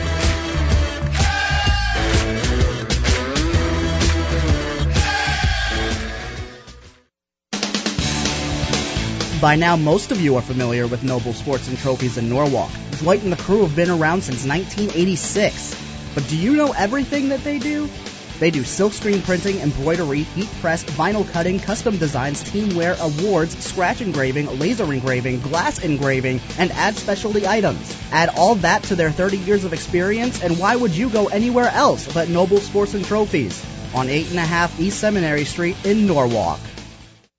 [9.41, 12.71] By now, most of you are familiar with Noble Sports and Trophies in Norwalk.
[12.99, 15.75] Dwight and the crew have been around since 1986.
[16.15, 17.89] But do you know everything that they do?
[18.39, 24.59] They do silkscreen printing, embroidery, heat press, vinyl cutting, custom designs, teamwear, awards, scratch engraving,
[24.59, 27.97] laser engraving, glass engraving, and add specialty items.
[28.13, 31.71] Add all that to their 30 years of experience, and why would you go anywhere
[31.73, 36.61] else but Noble Sports and Trophies on 8.5 East Seminary Street in Norwalk?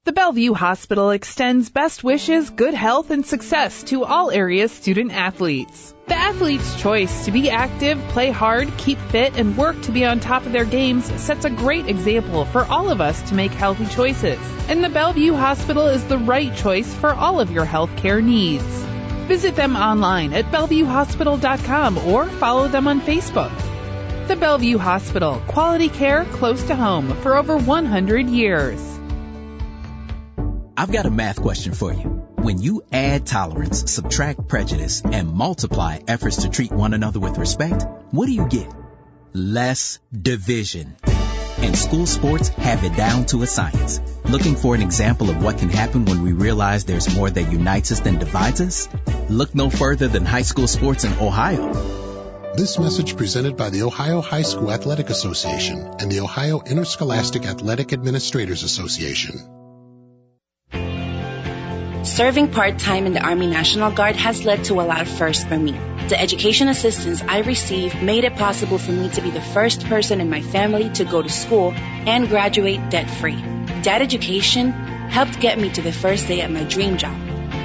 [0.03, 5.93] The Bellevue Hospital extends best wishes, good health, and success to all area student athletes.
[6.07, 10.19] The athlete's choice to be active, play hard, keep fit, and work to be on
[10.19, 13.85] top of their games sets a great example for all of us to make healthy
[13.85, 14.39] choices.
[14.67, 18.63] And the Bellevue Hospital is the right choice for all of your healthcare needs.
[19.27, 23.55] Visit them online at bellevuehospital.com or follow them on Facebook.
[24.27, 28.91] The Bellevue Hospital, quality care close to home for over 100 years.
[30.81, 32.09] I've got a math question for you.
[32.37, 37.85] When you add tolerance, subtract prejudice, and multiply efforts to treat one another with respect,
[38.09, 38.73] what do you get?
[39.31, 40.95] Less division.
[41.59, 44.01] And school sports have it down to a science.
[44.25, 47.91] Looking for an example of what can happen when we realize there's more that unites
[47.91, 48.89] us than divides us?
[49.29, 51.73] Look no further than high school sports in Ohio.
[52.55, 57.93] This message presented by the Ohio High School Athletic Association and the Ohio Interscholastic Athletic
[57.93, 59.60] Administrators Association.
[62.03, 65.57] Serving part-time in the Army National Guard has led to a lot of firsts for
[65.57, 65.73] me.
[66.09, 70.19] The education assistance I received made it possible for me to be the first person
[70.19, 73.35] in my family to go to school and graduate debt-free.
[73.83, 77.15] That education helped get me to the first day at my dream job,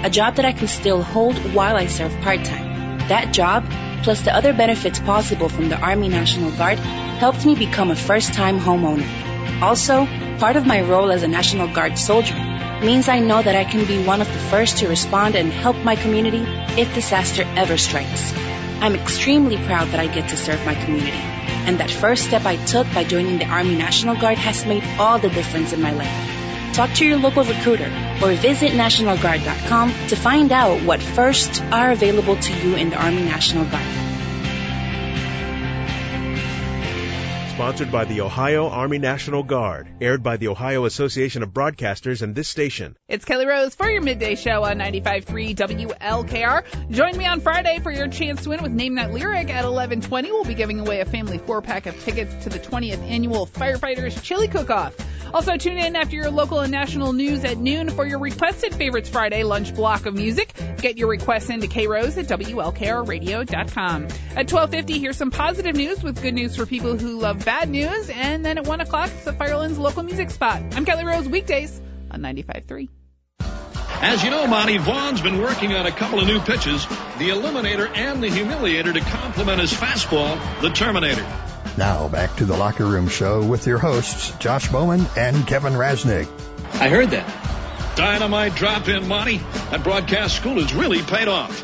[0.04, 2.98] a job that I can still hold while I serve part-time.
[3.08, 3.64] That job,
[4.02, 8.60] plus the other benefits possible from the Army National Guard, helped me become a first-time
[8.60, 9.35] homeowner.
[9.62, 10.06] Also,
[10.38, 12.34] part of my role as a National Guard soldier
[12.82, 15.76] means I know that I can be one of the first to respond and help
[15.78, 16.44] my community
[16.80, 18.34] if disaster ever strikes.
[18.80, 21.16] I'm extremely proud that I get to serve my community,
[21.66, 25.18] and that first step I took by joining the Army National Guard has made all
[25.18, 26.74] the difference in my life.
[26.74, 27.90] Talk to your local recruiter
[28.22, 33.22] or visit NationalGuard.com to find out what firsts are available to you in the Army
[33.22, 34.05] National Guard.
[37.56, 39.88] Sponsored by the Ohio Army National Guard.
[40.02, 42.98] Aired by the Ohio Association of Broadcasters and this station.
[43.08, 46.90] It's Kelly Rose for your midday show on 95.3 WLKR.
[46.90, 50.24] Join me on Friday for your chance to win with Name That Lyric at 11:20.
[50.24, 54.22] We'll be giving away a family four pack of tickets to the 20th annual Firefighters
[54.22, 54.94] Chili Cook-Off.
[55.32, 59.08] Also tune in after your local and national news at noon for your requested favorites
[59.08, 60.52] Friday lunch block of music.
[60.78, 64.08] Get your requests into krose at WLKRradio.com.
[64.36, 68.10] At 12:50, here's some positive news with good news for people who love bad news,
[68.10, 70.60] and then at one o'clock, it's the Firelands local music spot.
[70.74, 71.80] I'm Kelly Rose, weekdays
[72.10, 72.88] on 95.3.
[74.02, 76.84] As you know, Monty Vaughn's been working on a couple of new pitches,
[77.18, 81.22] the Eliminator and the Humiliator to complement his fastball, the Terminator.
[81.78, 86.28] Now back to the Locker Room Show with your hosts, Josh Bowman and Kevin Rasnick.
[86.74, 87.96] I heard that.
[87.96, 89.38] Dynamite drop in, Monty.
[89.70, 91.62] That broadcast school has really paid off.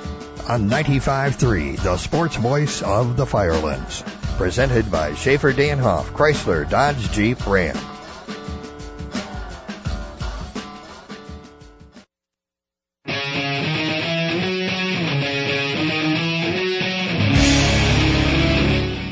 [0.49, 4.05] On 95.3, the sports voice of the Firelands.
[4.42, 7.76] Presented by Schaefer Danhoff, Chrysler, Dodge, Jeep, Ram.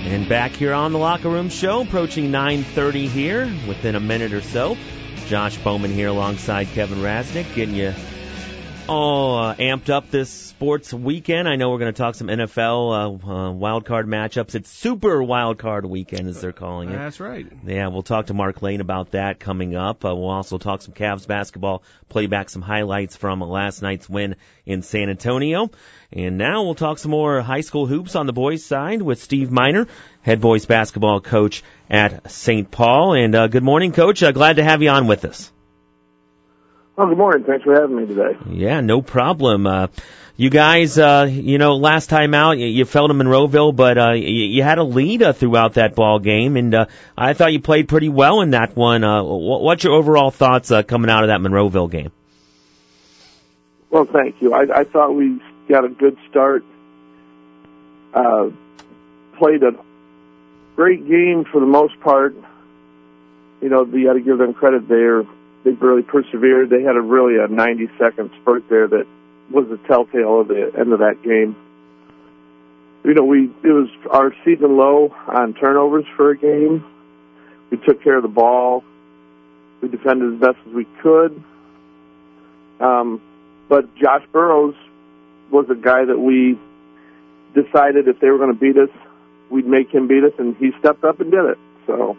[0.05, 4.43] And back here on the Locker Room Show, approaching 9.30 here, within a minute or
[4.43, 4.77] so.
[5.29, 7.95] Josh Bowman here alongside Kevin Rasnick, getting you
[8.89, 11.49] all uh, amped up this sports weekend.
[11.49, 14.55] I know we're going to talk some NFL uh, uh, wild card matchups.
[14.55, 16.97] It's Super Wild Card Weekend, as they're calling it.
[16.97, 17.47] That's right.
[17.65, 20.05] Yeah, we'll talk to Mark Lane about that coming up.
[20.05, 24.37] Uh, we'll also talk some Cavs basketball, play back some highlights from last night's win
[24.67, 25.71] in San Antonio.
[26.13, 29.51] And now we'll talk some more high school hoops on the boys' side with Steve
[29.51, 29.87] Miner,
[30.23, 32.71] head boys basketball coach at St.
[32.71, 33.15] Paul.
[33.15, 34.23] And uh, good morning, coach.
[34.23, 35.53] Uh, glad to have you on with us.
[37.03, 37.45] Oh, good morning.
[37.45, 38.37] Thanks for having me today.
[38.51, 39.67] Yeah, no problem.
[39.67, 39.87] Uh,
[40.37, 44.13] you guys, uh, you know, last time out, you, you fell to Monroeville, but uh,
[44.13, 46.87] you, you had a lead uh, throughout that ball game, and uh,
[47.17, 49.03] I thought you played pretty well in that one.
[49.03, 52.13] Uh, what, what's your overall thoughts uh, coming out of that Monroeville game?
[53.89, 54.53] Well, thank you.
[54.53, 56.67] I, I thought we got a good start.
[58.13, 58.51] Uh,
[59.39, 59.71] played a
[60.77, 62.37] great game for the most part.
[63.63, 65.25] You know, you got to give them credit there.
[65.65, 66.71] They really persevered.
[66.71, 69.07] They had a really a 90 second spurt there that
[69.51, 71.57] was the telltale of the end of that game.
[73.05, 76.85] You know, we it was our season low on turnovers for a game.
[77.71, 78.85] We took care of the ball.
[79.81, 81.43] We defended as best as we could.
[82.81, 83.21] Um,
[83.69, 84.75] but Josh Burrows
[85.51, 86.59] was a guy that we
[87.55, 88.91] decided if they were going to beat us,
[89.51, 91.59] we'd make him beat us, and he stepped up and did it.
[91.87, 92.17] So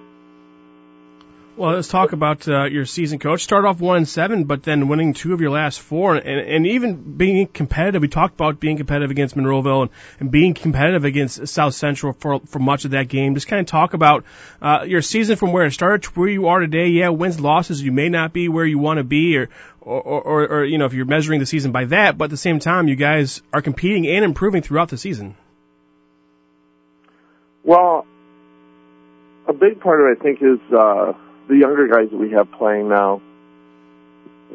[1.57, 3.43] Well, let's talk about uh, your season, coach.
[3.43, 6.65] Start off one and seven, but then winning two of your last four, and, and
[6.65, 8.01] even being competitive.
[8.01, 12.39] We talked about being competitive against Monroeville and, and being competitive against South Central for
[12.39, 13.35] for much of that game.
[13.35, 14.23] Just kind of talk about
[14.61, 16.87] uh, your season from where it started to where you are today.
[16.87, 17.81] Yeah, wins, losses.
[17.81, 19.49] You may not be where you want to be, or
[19.81, 22.37] or, or or you know if you're measuring the season by that, but at the
[22.37, 25.35] same time, you guys are competing and improving throughout the season.
[27.63, 28.05] Well,
[29.47, 31.13] a big part of it, I think, is uh,
[31.51, 33.21] the younger guys that we have playing now.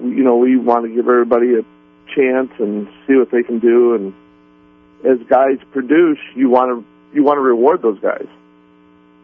[0.03, 1.63] You know, we want to give everybody a
[2.15, 3.95] chance and see what they can do.
[3.95, 4.15] And
[5.05, 8.27] as guys produce, you want to you want to reward those guys.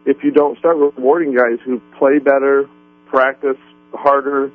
[0.05, 2.69] If you don't start rewarding guys who play better,
[3.07, 3.57] practice
[3.91, 4.51] harder,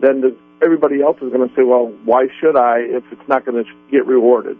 [0.00, 3.46] then the, everybody else is going to say, "Well, why should I if it's not
[3.46, 4.58] going to get rewarded?"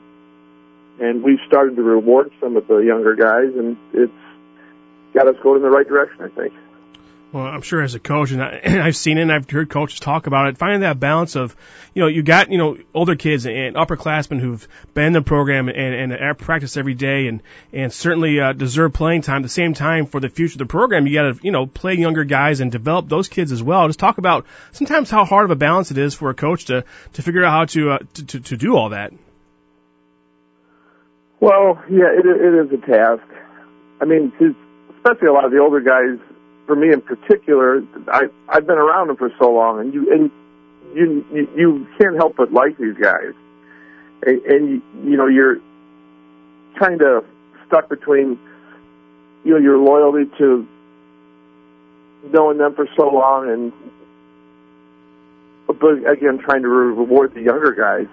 [1.00, 4.12] And we've started to reward some of the younger guys, and it's
[5.12, 6.54] got us going in the right direction, I think.
[7.32, 9.68] Well, I'm sure as a coach, and, I, and I've seen it, and I've heard
[9.68, 11.56] coaches talk about it, finding that balance of,
[11.92, 15.68] you know, you got, you know, older kids and upperclassmen who've been in the program
[15.68, 19.38] and, and practice every day and, and certainly uh, deserve playing time.
[19.38, 21.66] At the same time, for the future of the program, you got to, you know,
[21.66, 23.86] play younger guys and develop those kids as well.
[23.88, 26.84] Just talk about sometimes how hard of a balance it is for a coach to,
[27.14, 29.12] to figure out how to, uh, to, to, to do all that.
[31.40, 33.22] Well, yeah, it, it is a task.
[34.00, 34.32] I mean,
[34.96, 36.18] especially a lot of the older guys.
[36.66, 40.30] For me in particular, I I've been around them for so long, and you and
[40.94, 43.34] you you, you can't help but like these guys,
[44.26, 45.58] and, and you, you know you're
[46.78, 47.24] kind of
[47.66, 48.38] stuck between
[49.44, 50.66] you know your loyalty to
[52.32, 53.72] knowing them for so long, and
[55.66, 58.08] but again trying to reward the younger guys.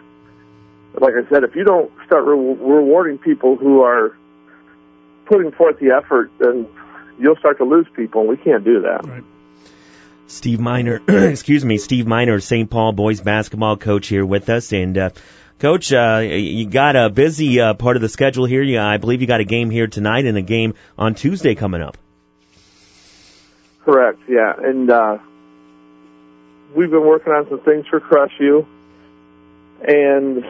[1.00, 4.16] Like I said, if you don't start re- rewarding people who are
[5.26, 6.68] putting forth the effort, then
[7.20, 9.06] you'll start to lose people, and we can't do that.
[9.06, 9.24] Right.
[10.28, 12.70] Steve Miner, excuse me, Steve Miner, St.
[12.70, 15.10] Paul boys basketball coach here with us, and uh,
[15.60, 18.62] coach, uh, you got a busy uh, part of the schedule here.
[18.62, 21.82] You, I believe you got a game here tonight and a game on Tuesday coming
[21.82, 21.98] up.
[23.86, 24.20] Correct.
[24.28, 25.18] Yeah, and uh,
[26.76, 28.66] we've been working on some things for Crestview,
[29.88, 30.44] and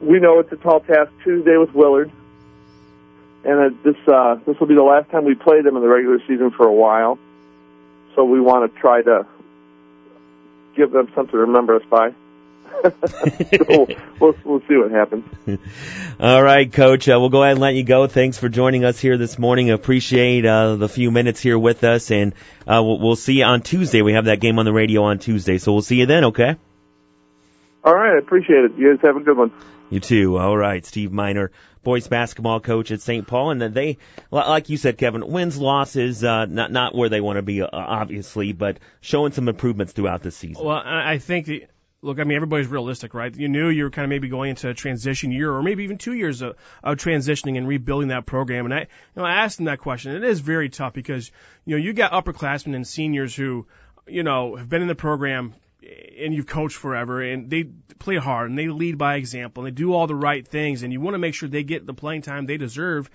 [0.00, 2.10] we know it's a tall task Tuesday with Willard,
[3.44, 5.88] and uh, this uh, this will be the last time we play them in the
[5.88, 7.18] regular season for a while.
[8.14, 9.26] So we want to try to
[10.76, 12.14] give them something to remember us by.
[12.84, 13.86] so
[14.20, 15.24] we'll, we'll see what happens.
[16.20, 17.08] All right, Coach.
[17.08, 18.06] Uh, we'll go ahead and let you go.
[18.06, 19.70] Thanks for joining us here this morning.
[19.70, 22.34] Appreciate uh, the few minutes here with us, and
[22.66, 24.02] uh, we'll, we'll see you on Tuesday.
[24.02, 26.24] We have that game on the radio on Tuesday, so we'll see you then.
[26.26, 26.56] Okay.
[27.84, 28.72] All right, I appreciate it.
[28.76, 29.52] You guys have a good one.
[29.90, 30.38] You too.
[30.38, 31.52] All right, Steve Miner,
[31.84, 33.26] boys basketball coach at St.
[33.26, 33.98] Paul, and then they,
[34.30, 37.68] like you said, Kevin, wins, losses, uh, not not where they want to be, uh,
[37.72, 40.64] obviously, but showing some improvements throughout the season.
[40.64, 41.66] Well, I I think the,
[42.04, 43.34] look, I mean, everybody's realistic, right?
[43.34, 45.98] You knew you were kind of maybe going into a transition year or maybe even
[45.98, 48.66] two years of, of transitioning and rebuilding that program.
[48.66, 50.14] And I, you know, I asked them that question.
[50.14, 51.30] It is very tough because,
[51.64, 53.66] you know, you got upperclassmen and seniors who,
[54.06, 55.54] you know, have been in the program
[56.18, 57.64] and you've coached forever and they
[57.98, 60.92] play hard and they lead by example and they do all the right things and
[60.92, 63.10] you want to make sure they get the playing time they deserve.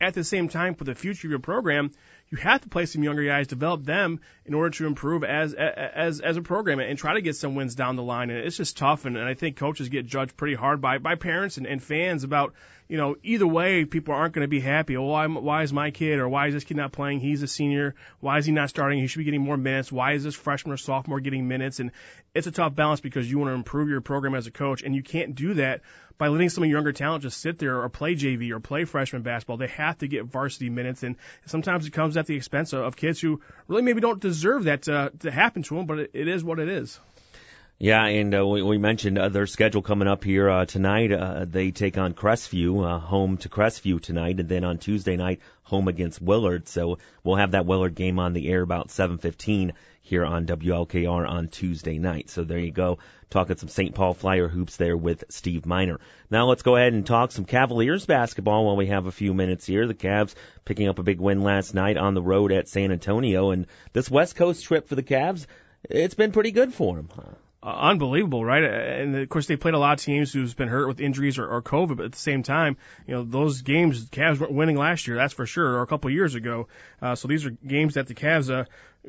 [0.00, 1.92] At the same time, for the future of your program,
[2.28, 6.20] you have to play some younger guys, develop them in order to improve as as
[6.20, 8.30] as a program and try to get some wins down the line.
[8.30, 11.14] And it's just tough, and, and I think coaches get judged pretty hard by by
[11.14, 12.54] parents and, and fans about
[12.92, 14.98] you know either way people aren't going to be happy.
[14.98, 17.20] Oh, why why is my kid or why is this kid not playing?
[17.20, 17.94] He's a senior.
[18.20, 18.98] Why is he not starting?
[18.98, 19.90] He should be getting more minutes.
[19.90, 21.80] Why is this freshman or sophomore getting minutes?
[21.80, 21.92] And
[22.34, 24.94] it's a tough balance because you want to improve your program as a coach, and
[24.94, 25.80] you can't do that
[26.18, 28.84] by letting some of your younger talent just sit there or play JV or play
[28.84, 29.56] freshman basketball.
[29.56, 32.96] They have to get varsity minutes, and sometimes it comes at the expense of, of
[32.96, 36.28] kids who really maybe don't deserve that to, to happen to them, but it, it
[36.28, 37.00] is what it is.
[37.82, 41.10] Yeah, and uh, we, we mentioned uh, their schedule coming up here uh, tonight.
[41.10, 45.40] Uh, they take on Crestview, uh, home to Crestview tonight, and then on Tuesday night,
[45.64, 46.68] home against Willard.
[46.68, 51.48] So we'll have that Willard game on the air about 7:15 here on WLKR on
[51.48, 52.30] Tuesday night.
[52.30, 52.98] So there you go,
[53.30, 53.96] talking some St.
[53.96, 55.98] Paul Flyer hoops there with Steve Miner.
[56.30, 59.66] Now let's go ahead and talk some Cavaliers basketball while we have a few minutes
[59.66, 59.88] here.
[59.88, 63.50] The Cavs picking up a big win last night on the road at San Antonio,
[63.50, 65.46] and this West Coast trip for the Cavs,
[65.90, 67.08] it's been pretty good for them.
[67.12, 67.32] Huh?
[67.62, 68.64] Uh, unbelievable, right?
[68.64, 71.48] And of course, they played a lot of teams who's been hurt with injuries or,
[71.48, 75.06] or COVID, but at the same time, you know, those games, Cavs weren't winning last
[75.06, 76.66] year, that's for sure, or a couple years ago.
[77.00, 78.64] Uh, so these are games that the Cavs uh,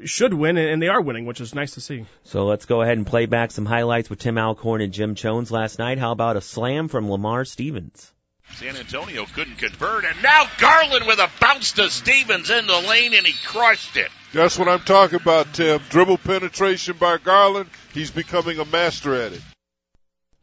[0.06, 2.06] should win, and they are winning, which is nice to see.
[2.24, 5.52] So let's go ahead and play back some highlights with Tim Alcorn and Jim Jones
[5.52, 5.98] last night.
[5.98, 8.12] How about a slam from Lamar Stevens?
[8.52, 13.14] San Antonio couldn't convert, and now Garland with a bounce to Stevens in the lane,
[13.14, 14.10] and he crushed it.
[14.32, 15.82] That's what I'm talking about, Tim.
[15.90, 17.70] Dribble penetration by Garland.
[17.94, 19.42] He's becoming a master at it.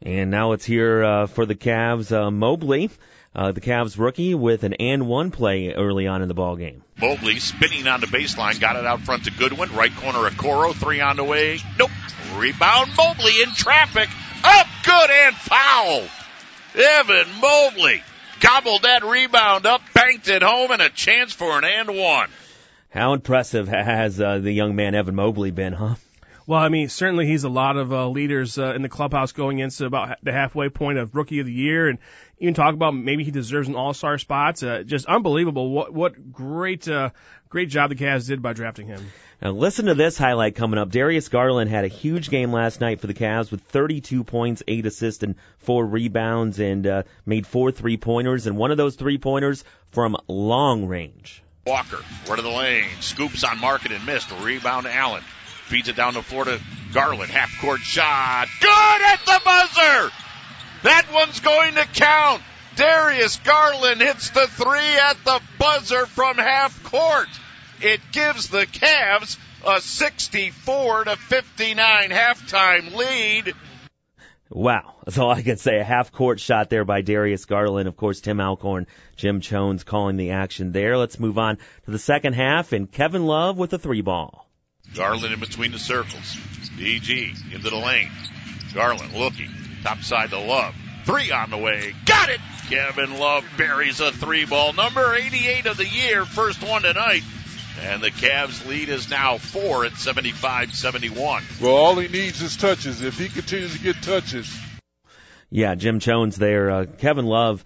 [0.01, 2.89] And now it's here uh, for the Cavs, uh, Mobley,
[3.35, 6.83] uh, the Cavs rookie, with an and one play early on in the ball game.
[6.99, 10.99] Mobley spinning on the baseline, got it out front to Goodwin, right corner Okoro, three
[11.01, 11.59] on the way.
[11.77, 11.91] Nope.
[12.35, 14.09] Rebound Mobley in traffic.
[14.43, 16.03] Up good and foul.
[16.75, 18.01] Evan Mobley
[18.39, 22.29] gobbled that rebound up, banked it home, and a chance for an and one.
[22.89, 25.95] How impressive has uh, the young man Evan Mobley been, huh?
[26.47, 29.59] Well, I mean, certainly he's a lot of uh, leaders uh, in the clubhouse going
[29.59, 31.99] into about the halfway point of rookie of the year, and
[32.39, 34.61] even talk about maybe he deserves an all star spot.
[34.63, 35.69] Uh, just unbelievable!
[35.69, 37.11] What what great uh,
[37.49, 39.05] great job the Cavs did by drafting him.
[39.41, 40.91] Now listen to this highlight coming up.
[40.91, 44.85] Darius Garland had a huge game last night for the Cavs with 32 points, 8
[44.85, 49.17] assists, and 4 rebounds, and uh, made four three pointers, and one of those three
[49.17, 51.43] pointers from long range.
[51.65, 54.31] Walker, right of the lane, scoops on Market and missed.
[54.41, 55.23] Rebound to Allen.
[55.71, 56.59] Feeds it down to Florida.
[56.93, 58.49] Garland, half court shot.
[58.59, 60.11] Good at the buzzer!
[60.83, 62.43] That one's going to count.
[62.75, 67.29] Darius Garland hits the three at the buzzer from half court.
[67.79, 73.53] It gives the Cavs a 64 to 59 halftime lead.
[74.49, 74.95] Wow.
[75.05, 75.79] That's all I can say.
[75.79, 77.87] A half court shot there by Darius Garland.
[77.87, 80.97] Of course, Tim Alcorn, Jim Jones calling the action there.
[80.97, 84.50] Let's move on to the second half and Kevin Love with a three ball.
[84.95, 86.35] Garland in between the circles.
[86.77, 88.11] DG into the lane.
[88.73, 89.49] Garland looking.
[89.83, 90.75] Top side to Love.
[91.05, 91.93] Three on the way.
[92.05, 92.39] Got it!
[92.69, 94.73] Kevin Love buries a three ball.
[94.73, 96.25] Number 88 of the year.
[96.25, 97.23] First one tonight.
[97.81, 101.61] And the Cavs lead is now four at 75-71.
[101.61, 103.01] Well, all he needs is touches.
[103.01, 104.55] If he continues to get touches.
[105.49, 106.69] Yeah, Jim Jones there.
[106.69, 107.63] Uh, Kevin Love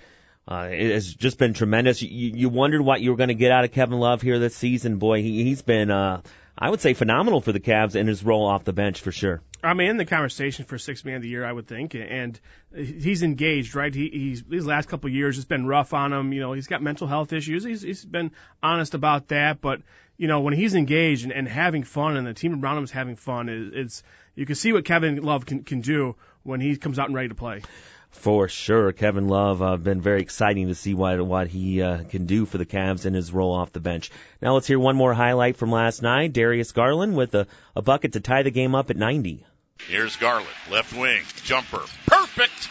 [0.47, 2.01] uh, has just been tremendous.
[2.01, 4.55] You, you wondered what you were going to get out of Kevin Love here this
[4.55, 4.97] season.
[4.97, 6.21] Boy, he, he's been, uh,
[6.57, 9.41] I would say, phenomenal for the Cavs in his role off the bench for sure.
[9.61, 12.39] I'm in the conversation for six man of the year, I would think, and
[12.73, 13.93] he's engaged, right?
[13.93, 16.31] He, he's these last couple of years, it's been rough on him.
[16.31, 17.63] You know, he's got mental health issues.
[17.63, 18.31] He's he's been
[18.61, 19.81] honest about that, but
[20.17, 22.91] you know, when he's engaged and, and having fun, and the team around him is
[22.91, 24.03] having fun, it, it's
[24.35, 27.29] you can see what Kevin Love can can do when he comes out and ready
[27.29, 27.63] to play.
[28.15, 32.25] For sure, Kevin Love uh, been very exciting to see what what he uh, can
[32.25, 34.09] do for the Cavs in his role off the bench.
[34.41, 36.33] Now let's hear one more highlight from last night.
[36.33, 37.45] Darius Garland with a,
[37.75, 39.45] a bucket to tie the game up at 90.
[39.87, 42.69] Here's Garland, left wing, jumper, perfect.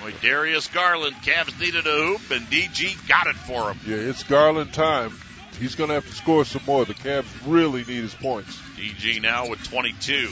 [0.00, 3.80] Boy, Darius Garland, Cavs needed a hoop, and DG got it for him.
[3.86, 5.12] Yeah, it's Garland time.
[5.58, 6.86] He's going to have to score some more.
[6.86, 8.56] The Cavs really need his points.
[8.78, 10.30] DG now with 22.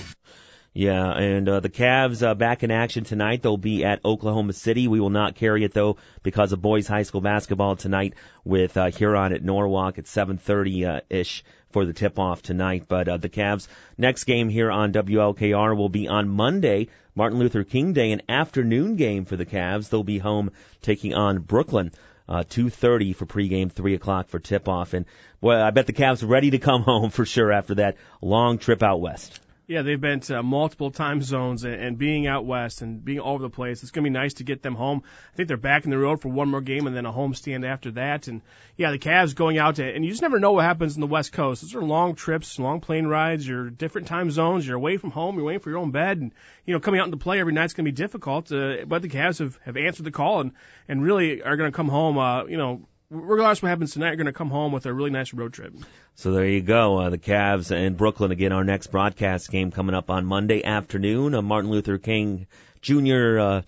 [0.75, 3.43] Yeah, and uh, the Cavs uh, back in action tonight.
[3.43, 4.87] They'll be at Oklahoma City.
[4.87, 8.15] We will not carry it though because of boys high school basketball tonight
[8.45, 12.85] with uh, Huron at Norwalk at 7:30 uh, ish for the tip off tonight.
[12.87, 13.67] But uh, the Cavs
[13.97, 18.97] next game here on WLKR will be on Monday, Martin Luther King Day, an afternoon
[18.97, 19.89] game for the Cavs.
[19.89, 20.53] They'll be home
[20.83, 21.93] taking on Brooklyn.
[22.29, 24.93] Uh, 2.30 for pregame, 3 o'clock for tip-off.
[24.93, 25.07] And,
[25.41, 28.59] boy, I bet the Cavs are ready to come home for sure after that long
[28.59, 29.41] trip out west.
[29.69, 33.35] Yeah, they've been to multiple time zones and, and being out west and being all
[33.35, 33.83] over the place.
[33.83, 35.03] It's going to be nice to get them home.
[35.05, 37.35] I think they're back in the road for one more game and then a home
[37.35, 38.29] stand after that.
[38.29, 38.41] And
[38.79, 41.07] yeah, the Cavs going out to, and you just never know what happens in the
[41.07, 41.61] West Coast.
[41.61, 43.47] Those are long trips, long plane rides.
[43.47, 44.67] You're different time zones.
[44.67, 45.37] You're away from home.
[45.37, 46.17] You're waiting for your own bed.
[46.17, 46.33] And,
[46.65, 48.51] you know, coming out into play every night's going to be difficult.
[48.51, 50.53] Uh, but the Cavs have, have answered the call and,
[50.89, 54.17] and really are going to come home, uh, you know, regardless what happens tonight, you're
[54.17, 55.75] going to come home with a really nice road trip.
[56.15, 56.99] So there you go.
[56.99, 58.53] Uh, the Cavs and Brooklyn again.
[58.53, 61.35] Our next broadcast game coming up on Monday afternoon.
[61.35, 62.47] A Martin Luther King
[62.81, 63.39] Jr.
[63.39, 63.63] Uh,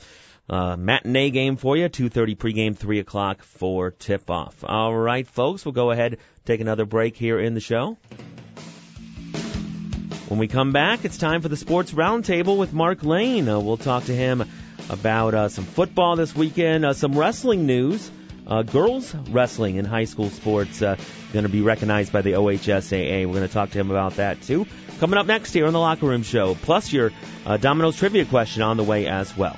[0.48, 1.88] uh, matinee game for you.
[1.88, 4.64] 2:30 pregame, 3 o'clock for tip off.
[4.64, 5.64] All right, folks.
[5.64, 7.96] We'll go ahead take another break here in the show.
[10.28, 13.48] When we come back, it's time for the Sports Roundtable with Mark Lane.
[13.48, 14.44] Uh, we'll talk to him
[14.88, 18.10] about uh, some football this weekend, uh, some wrestling news.
[18.50, 20.96] Uh, girls wrestling in high school sports uh,
[21.32, 23.24] going to be recognized by the OHSAA.
[23.24, 24.66] We're going to talk to him about that too.
[24.98, 27.12] Coming up next here on the Locker Room Show, plus your
[27.46, 29.56] uh, Domino's trivia question on the way as well.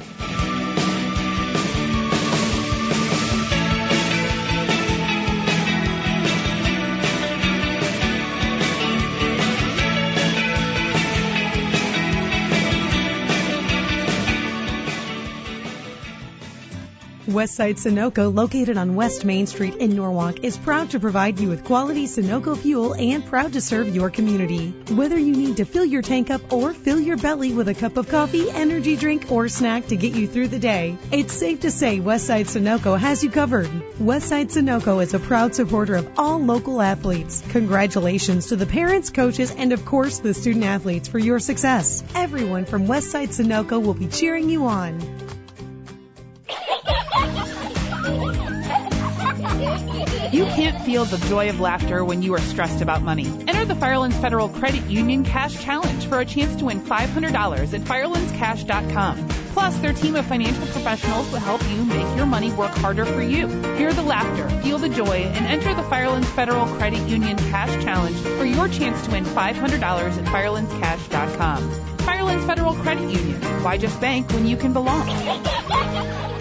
[17.33, 21.65] Westside Sunoco, located on West Main Street in Norwalk, is proud to provide you with
[21.65, 24.69] quality Sunoco fuel and proud to serve your community.
[24.91, 27.97] Whether you need to fill your tank up or fill your belly with a cup
[27.97, 31.71] of coffee, energy drink, or snack to get you through the day, it's safe to
[31.71, 33.71] say Westside Sunoco has you covered.
[33.99, 37.43] Westside Sunoco is a proud supporter of all local athletes.
[37.49, 42.05] Congratulations to the parents, coaches, and of course the student athletes for your success.
[42.15, 45.22] Everyone from Westside Sunoco will be cheering you on.
[50.43, 53.27] You can't feel the joy of laughter when you are stressed about money.
[53.47, 57.33] Enter the Firelands Federal Credit Union Cash Challenge for a chance to win $500
[57.73, 59.29] at firelandscash.com.
[59.53, 63.23] Plus, their team of financial professionals will help you make your money work harder for
[63.23, 63.47] you.
[63.77, 68.17] Hear the laughter, feel the joy, and enter the Firelands Federal Credit Union Cash Challenge
[68.37, 71.71] for your chance to win $500 at firelandscash.com.
[71.99, 73.41] Firelands Federal Credit Union.
[73.63, 75.09] Why just bank when you can belong?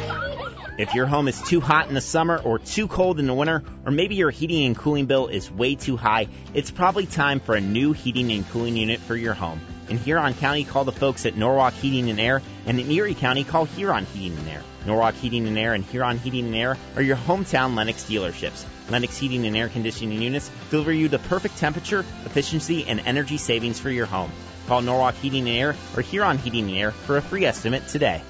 [0.78, 3.64] If your home is too hot in the summer or too cold in the winter,
[3.86, 7.56] or maybe your heating and cooling bill is way too high, it's probably time for
[7.56, 9.60] a new heating and cooling unit for your home.
[9.90, 13.44] In Huron County, call the folks at Norwalk Heating and Air, and in Erie County,
[13.44, 14.64] call Huron Heating and Air.
[14.86, 18.64] Norwalk Heating and Air and Huron Heating and Air are your hometown Lennox dealerships.
[18.90, 23.80] Lennox Heating and Air Conditioning units deliver you the perfect temperature, efficiency, and energy savings
[23.80, 24.32] for your home.
[24.68, 28.22] Call Norwalk Heating and Air or Huron Heating and Air for a free estimate today.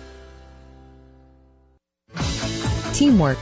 [2.93, 3.37] Teamwork,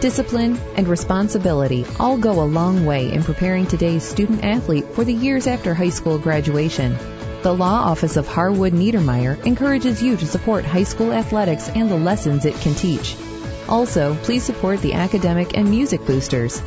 [0.00, 5.14] discipline, and responsibility all go a long way in preparing today's student athlete for the
[5.14, 6.96] years after high school graduation.
[7.42, 11.96] The Law Office of Harwood Niedermeyer encourages you to support high school athletics and the
[11.96, 13.16] lessons it can teach.
[13.68, 16.60] Also, please support the academic and music boosters.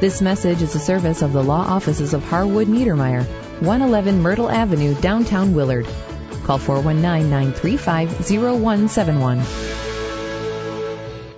[0.00, 3.24] This message is a service of the Law Offices of Harwood Niedermeyer,
[3.60, 5.86] 111 Myrtle Avenue, downtown Willard.
[6.44, 9.89] Call 419 935 0171.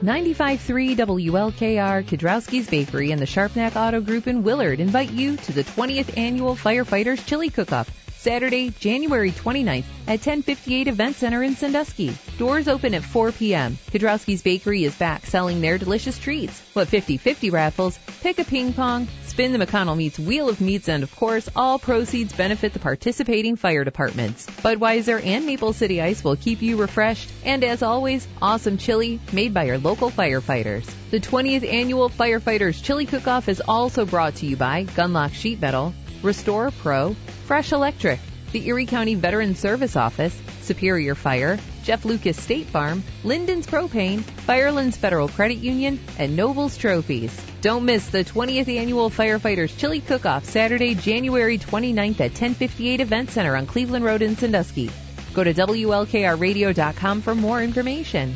[0.02, 5.62] 95.3 WLKR Kedrowski's Bakery and the Sharpnack Auto Group in Willard invite you to the
[5.62, 7.88] 20th Annual Firefighters Chili Cook-Off,
[8.18, 12.12] Saturday, January 29th at 1058 Event Center in Sandusky.
[12.36, 13.78] Doors open at 4 p.m.
[13.92, 16.60] Kedrowski's Bakery is back selling their delicious treats.
[16.72, 21.02] What 50-50 raffles, pick a ping pong, spin the McConnell Meats Wheel of Meats, and
[21.02, 24.44] of course, all proceeds benefit the participating fire departments.
[24.44, 29.54] Budweiser and Maple City Ice will keep you refreshed, and as always, awesome chili made
[29.54, 30.84] by your local firefighters.
[31.10, 35.94] The 20th Annual Firefighters Chili Cook-Off is also brought to you by Gunlock Sheet Metal,
[36.22, 37.14] Restore Pro,
[37.46, 38.20] Fresh Electric,
[38.52, 44.96] the Erie County Veteran Service Office, Superior Fire, Jeff Lucas State Farm, Linden's Propane, Firelands
[44.96, 47.36] Federal Credit Union, and Noble's Trophies.
[47.60, 53.56] Don't miss the 20th Annual Firefighters Chili Cook-Off Saturday, January 29th at 1058 Event Center
[53.56, 54.90] on Cleveland Road in Sandusky.
[55.32, 58.34] Go to WLKRradio.com for more information.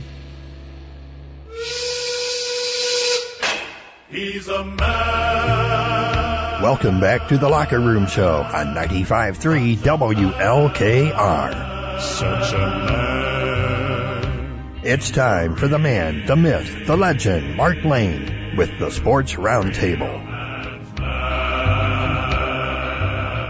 [4.09, 6.63] He's a man.
[6.63, 11.77] Welcome back to the Locker Room Show on 95.3 WLKR.
[12.01, 13.36] Such a man.
[14.89, 20.23] It's time for the man, the myth, the legend, Mark Lane, with the Sports Roundtable.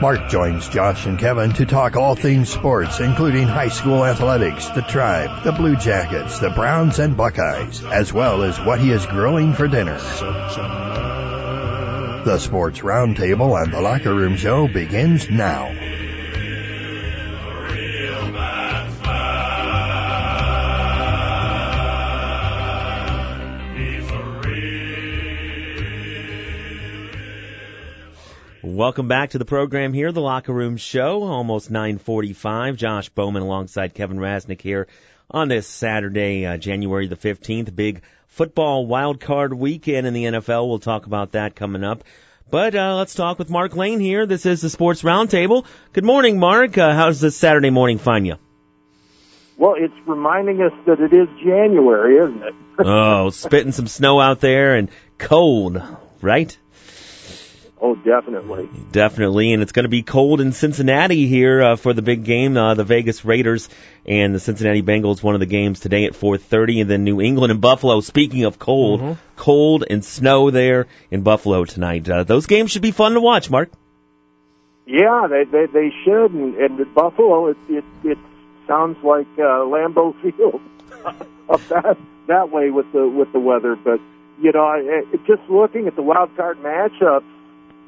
[0.00, 4.80] Mark joins Josh and Kevin to talk all things sports, including high school athletics, the
[4.80, 9.52] tribe, the Blue Jackets, the Browns and Buckeyes, as well as what he is grilling
[9.52, 9.98] for dinner.
[12.24, 15.85] The Sports Roundtable on the Locker Room Show begins now.
[28.76, 32.76] Welcome back to the program here, the Locker Room Show, almost 9:45.
[32.76, 34.86] Josh Bowman alongside Kevin Rasnick here
[35.30, 40.68] on this Saturday, uh, January the 15th, big football wild card weekend in the NFL.
[40.68, 42.04] We'll talk about that coming up.
[42.50, 44.26] But uh, let's talk with Mark Lane here.
[44.26, 45.64] This is the Sports Roundtable.
[45.94, 46.76] Good morning, Mark.
[46.76, 48.34] Uh, how's this Saturday morning find you?
[49.56, 52.54] Well, it's reminding us that it is January, isn't it?
[52.80, 55.82] oh, spitting some snow out there and cold,
[56.20, 56.54] right?
[57.78, 58.70] Oh, definitely.
[58.90, 62.56] Definitely, and it's going to be cold in Cincinnati here uh, for the big game.
[62.56, 63.68] Uh, the Vegas Raiders
[64.06, 65.22] and the Cincinnati Bengals.
[65.22, 68.00] One of the games today at 4:30, and then New England and Buffalo.
[68.00, 69.12] Speaking of cold, Mm-hmm.
[69.36, 72.08] cold and snow there in Buffalo tonight.
[72.08, 73.70] Uh, those games should be fun to watch, Mark.
[74.86, 78.18] Yeah, they they, they should, and, and at Buffalo, it it it
[78.66, 80.62] sounds like uh, Lambeau Field
[81.48, 83.76] up that that way with the with the weather.
[83.76, 84.00] But
[84.40, 87.24] you know, I, I, just looking at the wild card matchups,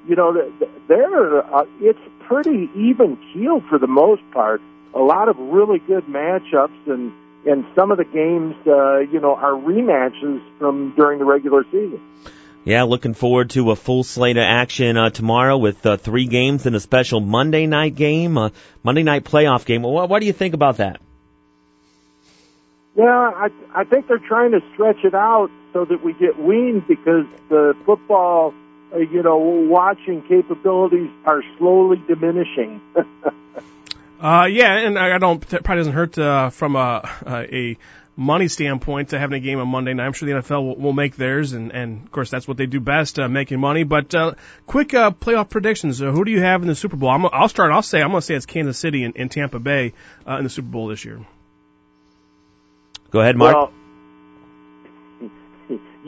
[0.09, 4.61] you know, th- they're uh, it's pretty even keel for the most part.
[4.95, 7.13] A lot of really good matchups, and
[7.47, 12.01] and some of the games, uh, you know, are rematches from during the regular season.
[12.65, 16.67] Yeah, looking forward to a full slate of action uh, tomorrow with uh, three games
[16.67, 18.51] and a special Monday night game, uh,
[18.83, 19.83] Monday night playoff game.
[19.83, 21.01] What, what do you think about that?
[22.95, 26.87] Yeah, I I think they're trying to stretch it out so that we get weaned
[26.89, 28.53] because the football,
[28.93, 32.81] uh, you know, watching capabilities are slowly diminishing.
[34.21, 37.79] Uh, yeah, and I I don't that probably doesn't hurt uh, from a, a
[38.17, 40.07] money standpoint to having a game on Monday night.
[40.07, 42.67] I'm sure the NFL will, will make theirs, and, and of course that's what they
[42.67, 43.85] do best, uh, making money.
[43.85, 44.35] But uh,
[44.67, 47.11] quick uh, playoff predictions: uh, Who do you have in the Super Bowl?
[47.11, 47.71] I'm, I'll start.
[47.71, 49.95] I'll say I'm going to say it's Kansas City and, and Tampa Bay
[50.27, 51.25] uh, in the Super Bowl this year.
[53.11, 53.55] Go ahead, Mark.
[53.55, 53.73] Well,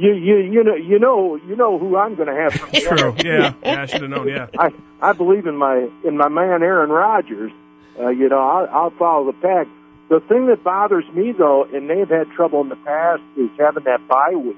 [0.00, 2.52] you you you know you know you know who I'm going to have.
[2.72, 3.14] True.
[3.18, 3.52] Yeah.
[3.62, 3.82] Yeah.
[3.82, 4.28] I should have known.
[4.28, 4.46] Yeah.
[4.58, 7.52] I I believe in my in my man Aaron Rodgers.
[7.98, 9.66] Uh, you know, I'll, I'll follow the pack.
[10.08, 13.84] The thing that bothers me though, and they've had trouble in the past, is having
[13.84, 14.56] that bye week.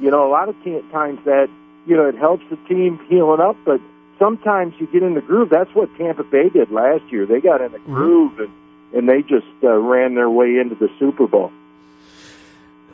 [0.00, 0.56] You know, a lot of
[0.92, 1.48] times that
[1.86, 3.80] you know it helps the team healing up, but
[4.18, 5.48] sometimes you get in the groove.
[5.48, 7.26] That's what Tampa Bay did last year.
[7.26, 8.50] They got in the groove and
[8.92, 11.50] and they just uh, ran their way into the Super Bowl.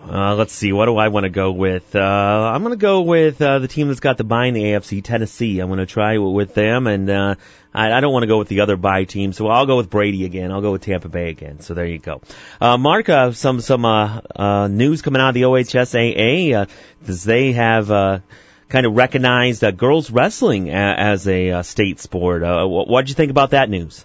[0.08, 0.72] Uh, let's see.
[0.72, 1.94] What do I want to go with?
[1.94, 4.62] Uh, I'm going to go with uh, the team that's got the bye in the
[4.62, 5.60] AFC, Tennessee.
[5.60, 7.34] I'm going to try with them, and uh,
[7.72, 9.90] I, I don't want to go with the other bye team, so I'll go with
[9.90, 10.50] Brady again.
[10.50, 11.60] I'll go with Tampa Bay again.
[11.60, 12.22] So there you go.
[12.60, 16.54] Uh, Mark, uh, some some uh, uh, news coming out of the OHSAA.
[16.54, 16.66] Uh,
[17.04, 18.20] does they have uh,
[18.68, 22.42] kind of recognized uh, girls wrestling a, as a uh, state sport?
[22.42, 24.04] Uh, what did you think about that news?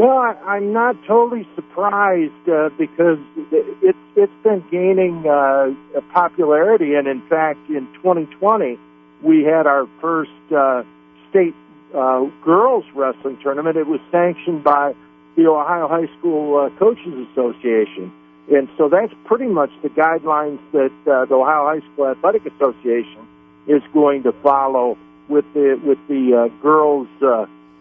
[0.00, 3.18] Well, I, I'm not totally surprised uh, because
[3.52, 5.74] it's it's been gaining uh,
[6.14, 8.78] popularity, and in fact, in 2020,
[9.22, 10.84] we had our first uh,
[11.28, 11.54] state
[11.94, 13.76] uh, girls wrestling tournament.
[13.76, 14.94] It was sanctioned by
[15.36, 18.10] the Ohio High School uh, Coaches Association,
[18.50, 23.28] and so that's pretty much the guidelines that uh, the Ohio High School Athletic Association
[23.66, 24.96] is going to follow
[25.28, 27.06] with the with the girls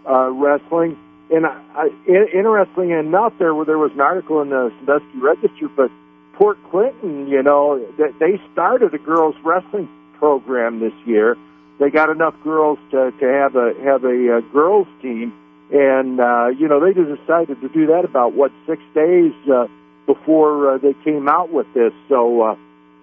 [0.06, 0.98] wrestling.
[1.32, 5.92] And I, I, interestingly enough, there there was an article in the Sandusky Register, but
[6.34, 11.38] Port Clinton, you know, that they started a girls wrestling program this year.
[11.80, 15.34] They got enough girls to to have a have a, uh girls team,
[15.72, 19.68] and uh, you know they just decided to do that about what six days uh,
[20.08, 21.94] before uh, they came out with this.
[22.10, 22.56] So uh,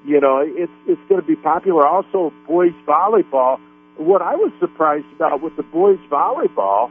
[0.04, 1.86] you know it's it's going to be popular.
[1.86, 3.60] Also, boys volleyball.
[3.98, 6.90] What I was surprised about with the boys volleyball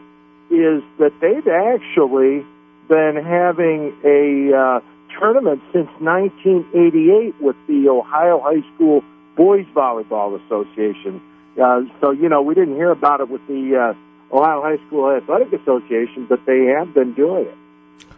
[0.49, 2.45] is that they've actually
[2.87, 4.79] been having a uh,
[5.19, 9.03] tournament since 1988 with the Ohio High School
[9.35, 11.21] Boys Volleyball Association.
[11.61, 15.11] Uh, so you know we didn't hear about it with the uh, Ohio High School
[15.11, 17.57] Athletic Association, but they have been doing it.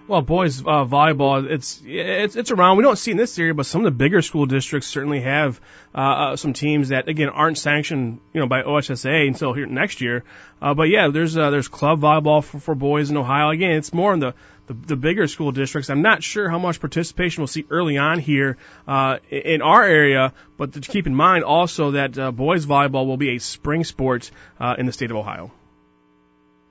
[0.08, 2.78] Well, boys uh, volleyball, it's it's it's around.
[2.78, 5.60] We don't see in this area, but some of the bigger school districts certainly have
[5.94, 10.00] uh, uh, some teams that again aren't sanctioned, you know, by OHSA until here next
[10.00, 10.24] year.
[10.62, 13.50] Uh, but yeah, there's uh, there's club volleyball for, for boys in Ohio.
[13.50, 14.34] Again, it's more in the,
[14.68, 15.90] the the bigger school districts.
[15.90, 18.56] I'm not sure how much participation we'll see early on here
[18.88, 23.18] uh, in our area, but to keep in mind also that uh, boys volleyball will
[23.18, 25.52] be a spring sport uh, in the state of Ohio.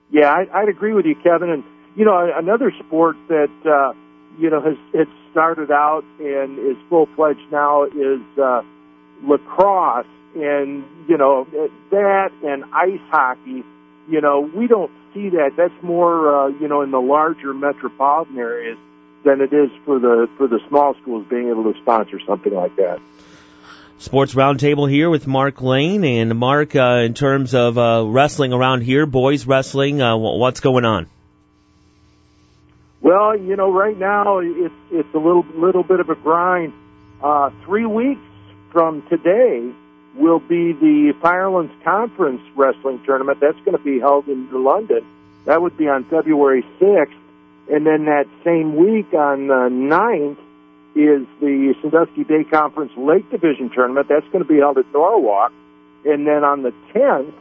[0.09, 1.49] Yeah, I, I'd agree with you, Kevin.
[1.49, 1.63] And
[1.97, 3.93] you know, another sport that uh,
[4.37, 8.61] you know has has started out and is full fledged now is uh,
[9.23, 11.47] lacrosse, and you know
[11.89, 13.63] that and ice hockey.
[14.07, 15.53] You know, we don't see that.
[15.57, 18.77] That's more uh, you know in the larger metropolitan areas
[19.25, 22.75] than it is for the for the small schools being able to sponsor something like
[22.75, 22.99] that.
[23.97, 26.75] Sports Roundtable here with Mark Lane and Mark.
[26.75, 31.07] Uh, in terms of uh, wrestling around here, boys wrestling, uh, what's going on?
[33.01, 36.73] Well, you know, right now it's it's a little little bit of a grind.
[37.21, 38.21] Uh, three weeks
[38.71, 39.71] from today
[40.15, 43.39] will be the Firelands Conference Wrestling Tournament.
[43.39, 45.05] That's going to be held in London.
[45.45, 47.13] That would be on February 6th.
[47.69, 50.37] And then that same week on the 9th
[50.95, 54.07] is the Sandusky Bay Conference Lake Division Tournament.
[54.09, 55.51] That's going to be held at Norwalk.
[56.05, 57.33] And then on the 10th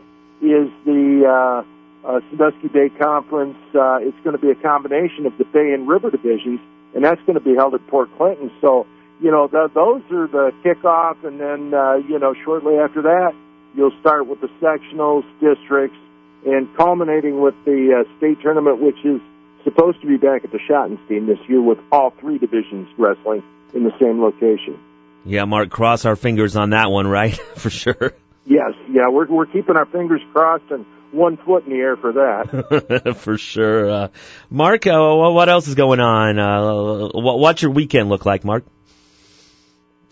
[0.42, 1.75] is the uh,
[2.06, 3.56] uh, Sandusky Bay Conference.
[3.74, 6.60] Uh, it's going to be a combination of the Bay and River divisions,
[6.94, 8.50] and that's going to be held at Port Clinton.
[8.60, 8.86] So,
[9.20, 13.34] you know, th- those are the kickoff, and then, uh, you know, shortly after that,
[13.74, 15.98] you'll start with the sectionals, districts,
[16.46, 19.20] and culminating with the uh, state tournament, which is
[19.64, 23.42] supposed to be back at the Schottenstein this year with all three divisions wrestling
[23.74, 24.78] in the same location.
[25.24, 27.36] Yeah, Mark, cross our fingers on that one, right?
[27.56, 28.14] For sure.
[28.44, 30.86] Yes, yeah, we're we're keeping our fingers crossed, and
[31.16, 33.16] one foot in the air for that.
[33.18, 33.90] for sure.
[33.90, 34.08] Uh,
[34.50, 36.38] Mark, uh, what else is going on?
[36.38, 38.64] Uh, what's your weekend look like, Mark?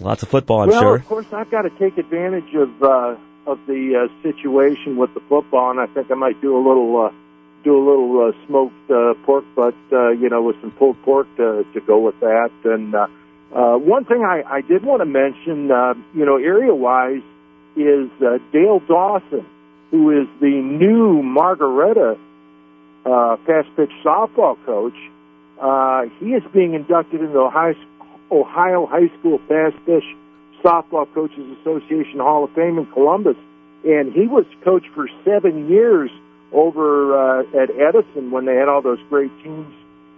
[0.00, 0.96] Lots of football, I'm well, sure.
[0.96, 5.20] of course, I've got to take advantage of uh, of the uh, situation with the
[5.28, 7.12] football, and I think I might do a little uh,
[7.62, 11.28] do a little uh, smoked uh, pork butt, uh, you know, with some pulled pork
[11.36, 12.50] to to go with that.
[12.64, 13.06] And uh,
[13.54, 17.22] uh, one thing I, I did want to mention, uh, you know, area wise,
[17.76, 19.46] is uh, Dale Dawson,
[19.90, 22.18] who is the new Margaretta
[23.04, 24.96] uh, fast pitch softball coach.
[25.60, 27.74] Uh, he is being inducted into the Ohio,
[28.30, 30.04] Ohio High School Fast Pitch
[30.64, 33.36] Softball Coaches Association Hall of Fame in Columbus,
[33.84, 36.10] and he was coach for seven years
[36.52, 39.72] over uh, at Edison when they had all those great teams.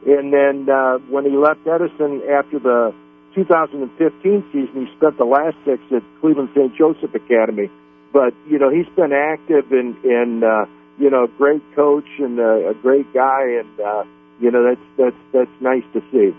[0.07, 2.95] And then uh, when he left Edison after the
[3.35, 6.75] 2015 season, he spent the last six at Cleveland St.
[6.77, 7.69] Joseph Academy.
[8.17, 10.65] But you know, he's been active and and uh,
[10.99, 14.05] you know, a great coach and uh, a great guy, and uh,
[14.41, 16.35] you know, that's that's that's nice to see.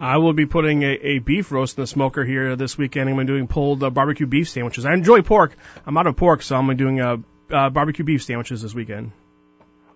[0.00, 3.10] I will be putting a, a beef roast in the smoker here this weekend.
[3.10, 4.86] I'm gonna be doing pulled uh, barbecue beef sandwiches.
[4.86, 5.54] I enjoy pork.
[5.84, 7.16] I'm out of pork, so I'm gonna be doing uh,
[7.52, 9.12] uh, barbecue beef sandwiches this weekend.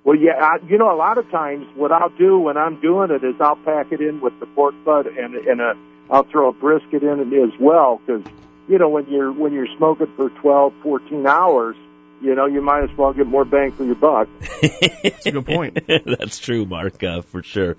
[0.05, 3.11] Well, yeah, I, you know, a lot of times what I'll do when I'm doing
[3.13, 5.73] it is I'll pack it in with the pork butt and and a,
[6.11, 8.31] I'll throw a brisket in it as well because
[8.69, 11.77] you know when you're when you're smoking for 12, 14 hours,
[12.21, 14.29] you know you might as well get more bang for your buck.
[15.03, 15.79] That's a good point.
[16.07, 17.77] That's true, Mark, uh, for sure.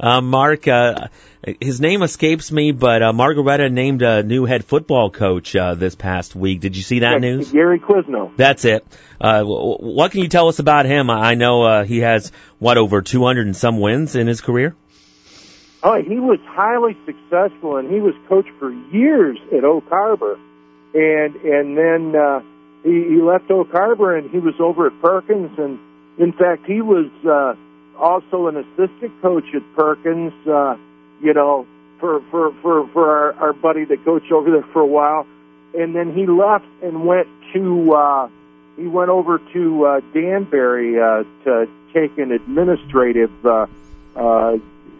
[0.00, 1.08] Uh, Mark, uh,
[1.60, 5.94] his name escapes me, but uh, Margaretta named a new head football coach uh, this
[5.94, 6.60] past week.
[6.60, 7.52] Did you see that Yeah, news?
[7.52, 8.36] Gary Quizno.
[8.36, 8.84] That's it.
[9.20, 11.08] Uh, w- what can you tell us about him?
[11.10, 14.74] I know uh, he has what over 200 and some wins in his career.
[15.84, 20.38] Oh, he was highly successful, and he was coach for years at Oak Harbor,
[20.94, 22.40] and and then uh,
[22.84, 25.80] he, he left Oak Harbor and he was over at Perkins, and
[26.18, 27.54] in fact, he was uh,
[27.98, 30.32] also an assistant coach at Perkins.
[30.46, 30.76] Uh,
[31.20, 31.66] you know,
[31.98, 35.26] for for for for our, our buddy that coached over there for a while,
[35.74, 38.28] and then he left and went to uh,
[38.76, 43.30] he went over to uh, Danbury uh, to take an administrative.
[43.44, 43.66] Uh,
[44.14, 44.58] uh,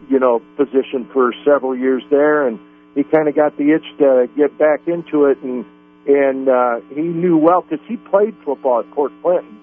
[0.08, 2.58] you know, position for several years there, and
[2.94, 5.64] he kind of got the itch to get back into it, and
[6.06, 9.58] and uh, he knew well because he played football at Port Clinton,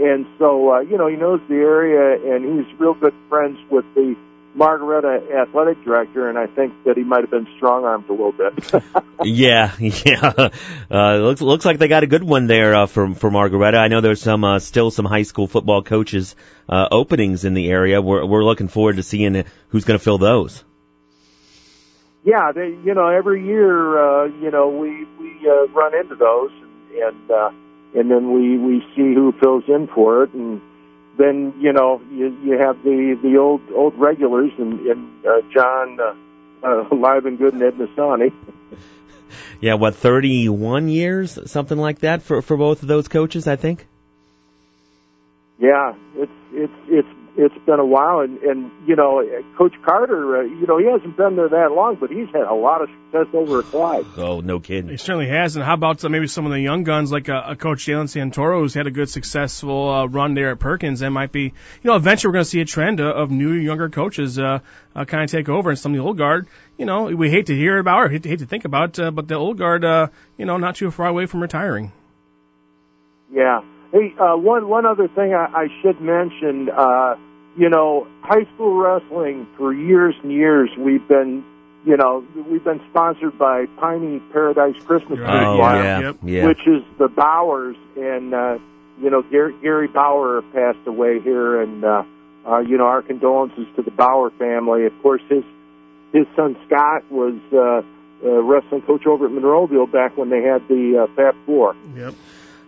[0.00, 3.84] and so uh, you know he knows the area, and he's real good friends with
[3.94, 4.16] the
[4.54, 8.32] Margaretta athletic director, and I think that he might have been strong armed a little
[8.32, 8.82] bit.
[9.24, 10.48] Yeah, yeah.
[10.90, 13.78] Uh, looks looks like they got a good one there uh, for for Margaretta.
[13.78, 16.34] I know there's some uh, still some high school football coaches
[16.68, 18.02] uh, openings in the area.
[18.02, 20.64] We're we're looking forward to seeing who's going to fill those.
[22.24, 26.50] yeah, they, you know, every year, uh, you know, we we uh, run into those,
[26.60, 27.50] and and, uh,
[27.94, 30.60] and then we we see who fills in for it, and
[31.18, 35.98] then you know you you have the the old old regulars, and, and uh, John
[36.00, 36.14] uh,
[36.66, 38.32] uh, Livengood and Ed Nasani.
[39.62, 43.86] Yeah, what 31 years, something like that for for both of those coaches, I think.
[45.58, 49.22] Yeah, it's it's it's it's been a while, and and you know,
[49.56, 52.54] Coach Carter, uh, you know, he hasn't been there that long, but he's had a
[52.54, 54.04] lot of success over at Clyde.
[54.16, 54.90] Oh, no kidding.
[54.90, 55.56] He certainly has.
[55.56, 58.04] And how about uh, maybe some of the young guns like uh, uh, Coach Jalen
[58.04, 61.00] Santoro, who's had a good, successful uh, run there at Perkins?
[61.00, 61.52] That might be, you
[61.84, 64.60] know, eventually we're going to see a trend uh, of new, younger coaches uh,
[64.94, 66.48] uh, kind of take over, and some of the old guard.
[66.76, 69.10] You know, we hate to hear about or hate to, hate to think about, uh,
[69.10, 71.92] but the old guard, uh, you know, not too far away from retiring.
[73.32, 73.62] Yeah.
[73.92, 76.70] Hey, uh, one one other thing I, I should mention.
[76.70, 77.16] Uh,
[77.54, 81.44] you know, high school wrestling for years and years we've been,
[81.84, 86.16] you know, we've been sponsored by Piney Paradise Christmas Tree Oh, yeah, Yep.
[86.22, 86.46] yeah.
[86.46, 88.58] which is the Bowers, and uh,
[89.02, 92.04] you know, Gary, Gary Bauer passed away here, and uh,
[92.46, 94.86] uh, you know, our condolences to the Bauer family.
[94.86, 95.44] Of course, his
[96.14, 97.82] his son Scott was uh,
[98.26, 101.76] uh, wrestling coach over at Monroeville back when they had the uh, Fab Four.
[101.94, 102.14] Yep.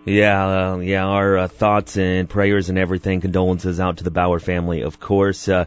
[0.05, 1.05] Yeah, uh, yeah.
[1.07, 5.49] Our uh, thoughts and prayers and everything, condolences out to the Bauer family, of course.
[5.49, 5.65] Uh,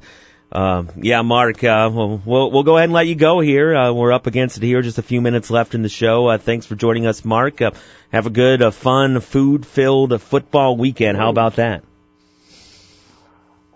[0.52, 3.76] uh, yeah, Mark, uh, we'll, we'll we'll go ahead and let you go here.
[3.76, 6.28] Uh, we're up against it here, just a few minutes left in the show.
[6.28, 7.62] Uh, thanks for joining us, Mark.
[7.62, 7.72] Uh,
[8.12, 11.18] have a good, uh, fun, food-filled uh, football weekend.
[11.18, 11.84] How about that?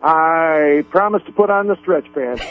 [0.04, 2.43] I promise to put on the stretch pants.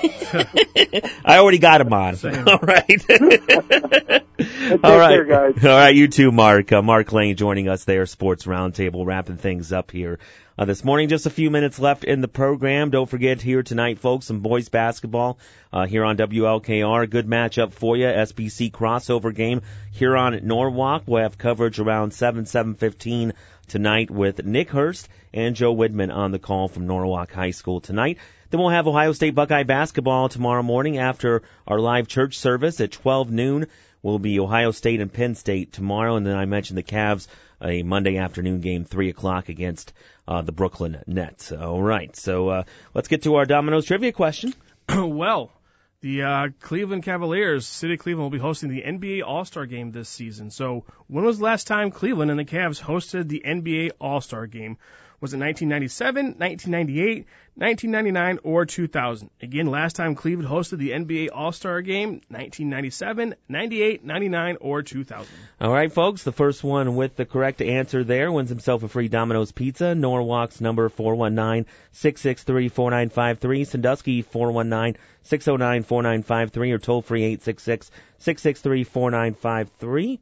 [1.25, 2.15] I already got him on.
[2.49, 2.87] All right.
[3.09, 5.17] Take All right.
[5.17, 5.65] care, guys.
[5.65, 6.71] All right, you too, Mark.
[6.71, 10.21] Uh, Mark Lane joining us there, Sports Roundtable, wrapping things up here
[10.57, 11.09] uh, this morning.
[11.09, 12.91] Just a few minutes left in the program.
[12.91, 15.39] Don't forget here tonight, folks, some boys basketball
[15.73, 17.11] uh, here on WLKR.
[17.11, 18.07] Good matchup for you.
[18.07, 21.03] SBC crossover game here on Norwalk.
[21.07, 23.33] We'll have coverage around 7, 7.15
[23.71, 28.19] tonight with Nick Hurst and Joe Widman on the call from Norwalk High School tonight.
[28.51, 32.91] Then we'll have Ohio State Buckeye basketball tomorrow morning after our live church service at
[32.91, 33.67] 12 noon.
[34.03, 37.29] Will be Ohio State and Penn State tomorrow, and then I mentioned the Cavs
[37.63, 39.93] a Monday afternoon game, three o'clock against
[40.27, 41.53] uh, the Brooklyn Nets.
[41.53, 42.63] All right, so uh,
[42.93, 44.53] let's get to our Domino's trivia question.
[44.89, 45.53] well,
[46.01, 49.93] the uh, Cleveland Cavaliers, City of Cleveland, will be hosting the NBA All Star Game
[49.93, 50.51] this season.
[50.51, 54.47] So, when was the last time Cleveland and the Cavs hosted the NBA All Star
[54.47, 54.79] Game?
[55.21, 59.29] Was it 1997, 1998, 1999, or 2000?
[59.43, 65.29] Again, last time Cleveland hosted the NBA All-Star Game, 1997, 98, 99, or 2000.
[65.61, 69.09] All right, folks, the first one with the correct answer there wins himself a free
[69.09, 69.95] Domino's Pizza.
[69.95, 73.67] Norwalk's number 419-663-4953.
[73.67, 80.19] Sandusky 419-609-4953 or toll free 866-663-4953.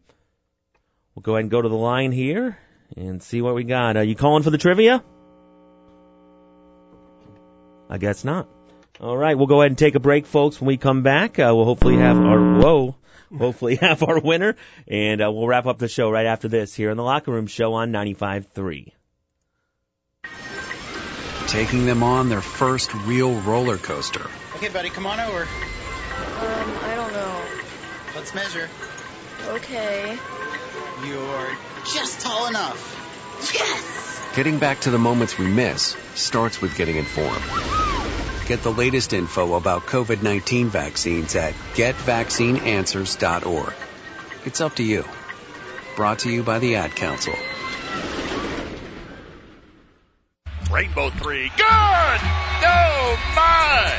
[1.14, 2.58] We'll go ahead and go to the line here
[2.98, 3.96] and see what we got.
[3.96, 5.02] Are you calling for the trivia?
[7.88, 8.48] I guess not.
[9.00, 10.60] All right, we'll go ahead and take a break, folks.
[10.60, 12.96] When we come back, uh, we'll hopefully have our whoa,
[13.36, 14.56] hopefully have our winner,
[14.88, 17.46] and uh, we'll wrap up the show right after this here in the locker room
[17.46, 18.92] show on 95.3.
[21.46, 24.26] Taking them on their first real roller coaster.
[24.56, 25.42] Okay, buddy, come on over.
[25.42, 25.48] Um,
[26.82, 27.42] I don't know.
[28.16, 28.68] Let's measure.
[29.46, 30.18] Okay.
[31.06, 31.56] You're
[31.92, 33.52] just tall enough.
[33.54, 34.34] Yes!
[34.36, 37.44] Getting back to the moments we miss starts with getting informed.
[38.46, 43.74] Get the latest info about COVID 19 vaccines at getvaccineanswers.org.
[44.44, 45.04] It's up to you.
[45.96, 47.34] Brought to you by the Ad Council.
[50.70, 51.50] Rainbow three.
[51.56, 52.20] Good!
[52.62, 53.94] No, my!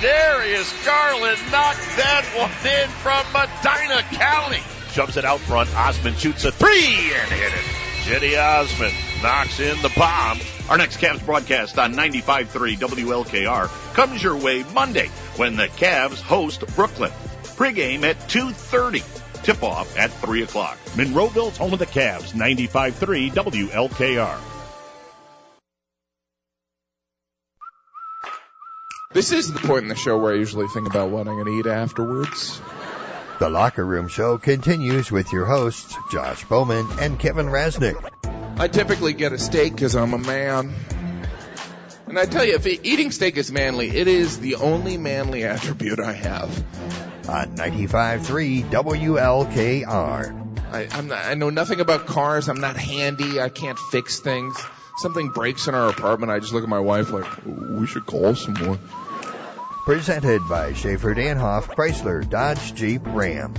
[0.00, 4.62] Darius Garland knocked that one in from Medina County.
[4.92, 5.74] Jumps it out front.
[5.76, 7.80] Osman shoots a three and hit it.
[8.02, 10.40] Cedi Osman knocks in the bomb.
[10.68, 16.64] Our next Cavs broadcast on 95.3 WLKR comes your way Monday when the Cavs host
[16.74, 17.12] Brooklyn.
[17.42, 19.42] Pregame at 2.30.
[19.42, 20.78] Tip-off at 3 o'clock.
[20.96, 24.38] Monroeville's home of the Cavs, 95.3 WLKR.
[29.12, 31.46] This is the point in the show where I usually think about what I'm going
[31.46, 32.60] to eat afterwards.
[33.40, 37.96] The Locker Room Show continues with your hosts, Josh Bowman and Kevin Rasnick.
[38.58, 40.74] I typically get a steak because I'm a man.
[42.06, 46.00] And I tell you, if eating steak is manly, it is the only manly attribute
[46.00, 46.50] I have.
[47.30, 50.68] On 95.3 WLKR.
[50.70, 52.50] I, I'm not, I know nothing about cars.
[52.50, 53.40] I'm not handy.
[53.40, 54.62] I can't fix things.
[54.98, 56.30] Something breaks in our apartment.
[56.30, 58.80] I just look at my wife like, we should call someone.
[59.90, 63.52] Presented by Schaefer Danhoff Chrysler Dodge Jeep Ram.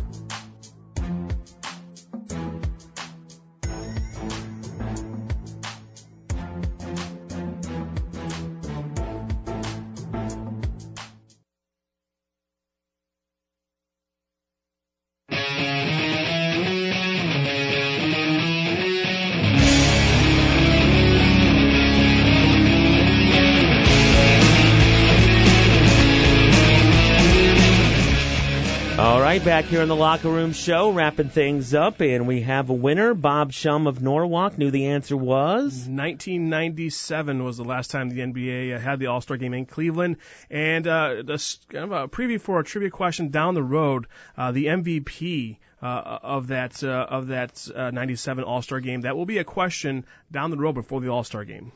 [29.62, 33.14] Back here in the locker room show, wrapping things up, and we have a winner.
[33.14, 38.76] Bob Shum of Norwalk knew the answer was 1997 was the last time the NBA
[38.76, 40.18] uh, had the All Star game in Cleveland,
[40.49, 44.07] and uh, this kind of a preview for a trivia question down the road.
[44.36, 49.01] Uh, the MVP uh, of that uh, of that uh, 97 All Star game.
[49.01, 51.72] That will be a question down the road before the All Star game.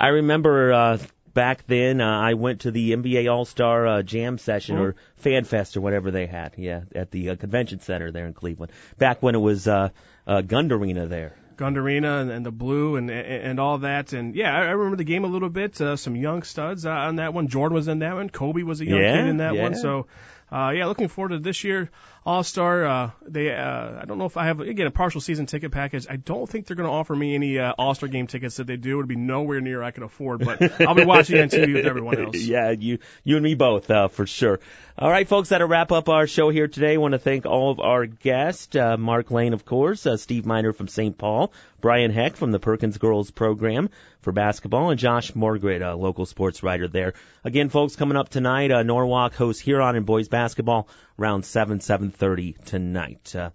[0.00, 0.98] I remember uh,
[1.34, 4.80] back then uh, I went to the NBA All Star uh, Jam session Mhm.
[4.80, 6.54] or Fan Fest or whatever they had.
[6.56, 8.72] Yeah, at the uh, convention center there in Cleveland.
[8.98, 9.90] Back when it was uh,
[10.26, 11.34] uh, Gund Arena there.
[11.56, 14.12] Gund Arena and, and the blue and, and and all that.
[14.12, 15.80] And yeah, I I remember the game a little bit.
[15.80, 17.48] Uh, some young studs uh, on that one.
[17.48, 18.30] Jordan was in that one.
[18.30, 19.74] Kobe was a young Yeah, kid in that one.
[19.74, 20.06] So
[20.50, 21.90] uh, yeah, looking forward to this year
[22.24, 22.84] All Star.
[22.86, 26.06] Uh, they uh, I don't know if I have again a partial season ticket package.
[26.08, 28.56] I don't think they're going to offer me any uh, All Star game tickets.
[28.56, 30.44] That they do, it would be nowhere near I could afford.
[30.44, 32.36] But I'll be watching on TV with everyone else.
[32.38, 34.60] yeah, you you and me both uh, for sure.
[34.98, 36.94] All right, folks, that'll wrap up our show here today.
[36.94, 40.44] I want to thank all of our guests, uh, Mark Lane, of course, uh, Steve
[40.44, 41.16] Miner from St.
[41.16, 43.90] Paul, Brian Heck from the Perkins Girls Program
[44.20, 47.14] for basketball, and Josh Morgret, a local sports writer there.
[47.44, 50.88] Again, folks, coming up tonight, uh, Norwalk hosts Huron and boys basketball
[51.18, 53.34] around 7, 7.30 tonight.
[53.34, 53.50] Uh,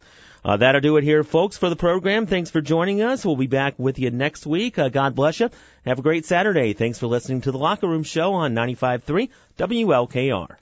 [0.46, 2.26] uh, that'll do it here, folks, for the program.
[2.26, 3.26] Thanks for joining us.
[3.26, 4.78] We'll be back with you next week.
[4.78, 5.50] Uh, God bless you.
[5.86, 6.74] Have a great Saturday.
[6.74, 10.56] Thanks for listening to the Locker Room Show on 95.3 WLKR.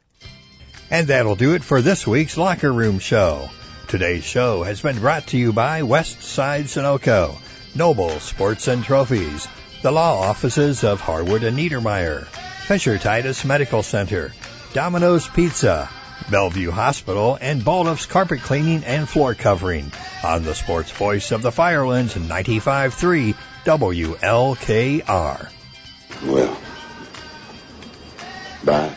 [0.92, 3.50] And that'll do it for this week's Locker Room Show.
[3.88, 7.36] Today's show has been brought to you by West Side Sunoco,
[7.76, 9.48] Noble Sports and Trophies,
[9.82, 12.26] the law offices of Harwood and Niedermeyer,
[12.68, 14.32] Fisher Titus Medical Center,
[14.74, 15.90] Domino's Pizza,
[16.30, 19.92] Bellevue Hospital, and Balduff's Carpet Cleaning and Floor Covering
[20.24, 25.50] on the sports voice of the Firelands 95.3 WLKR.
[26.26, 26.58] Well,
[28.64, 28.96] bye.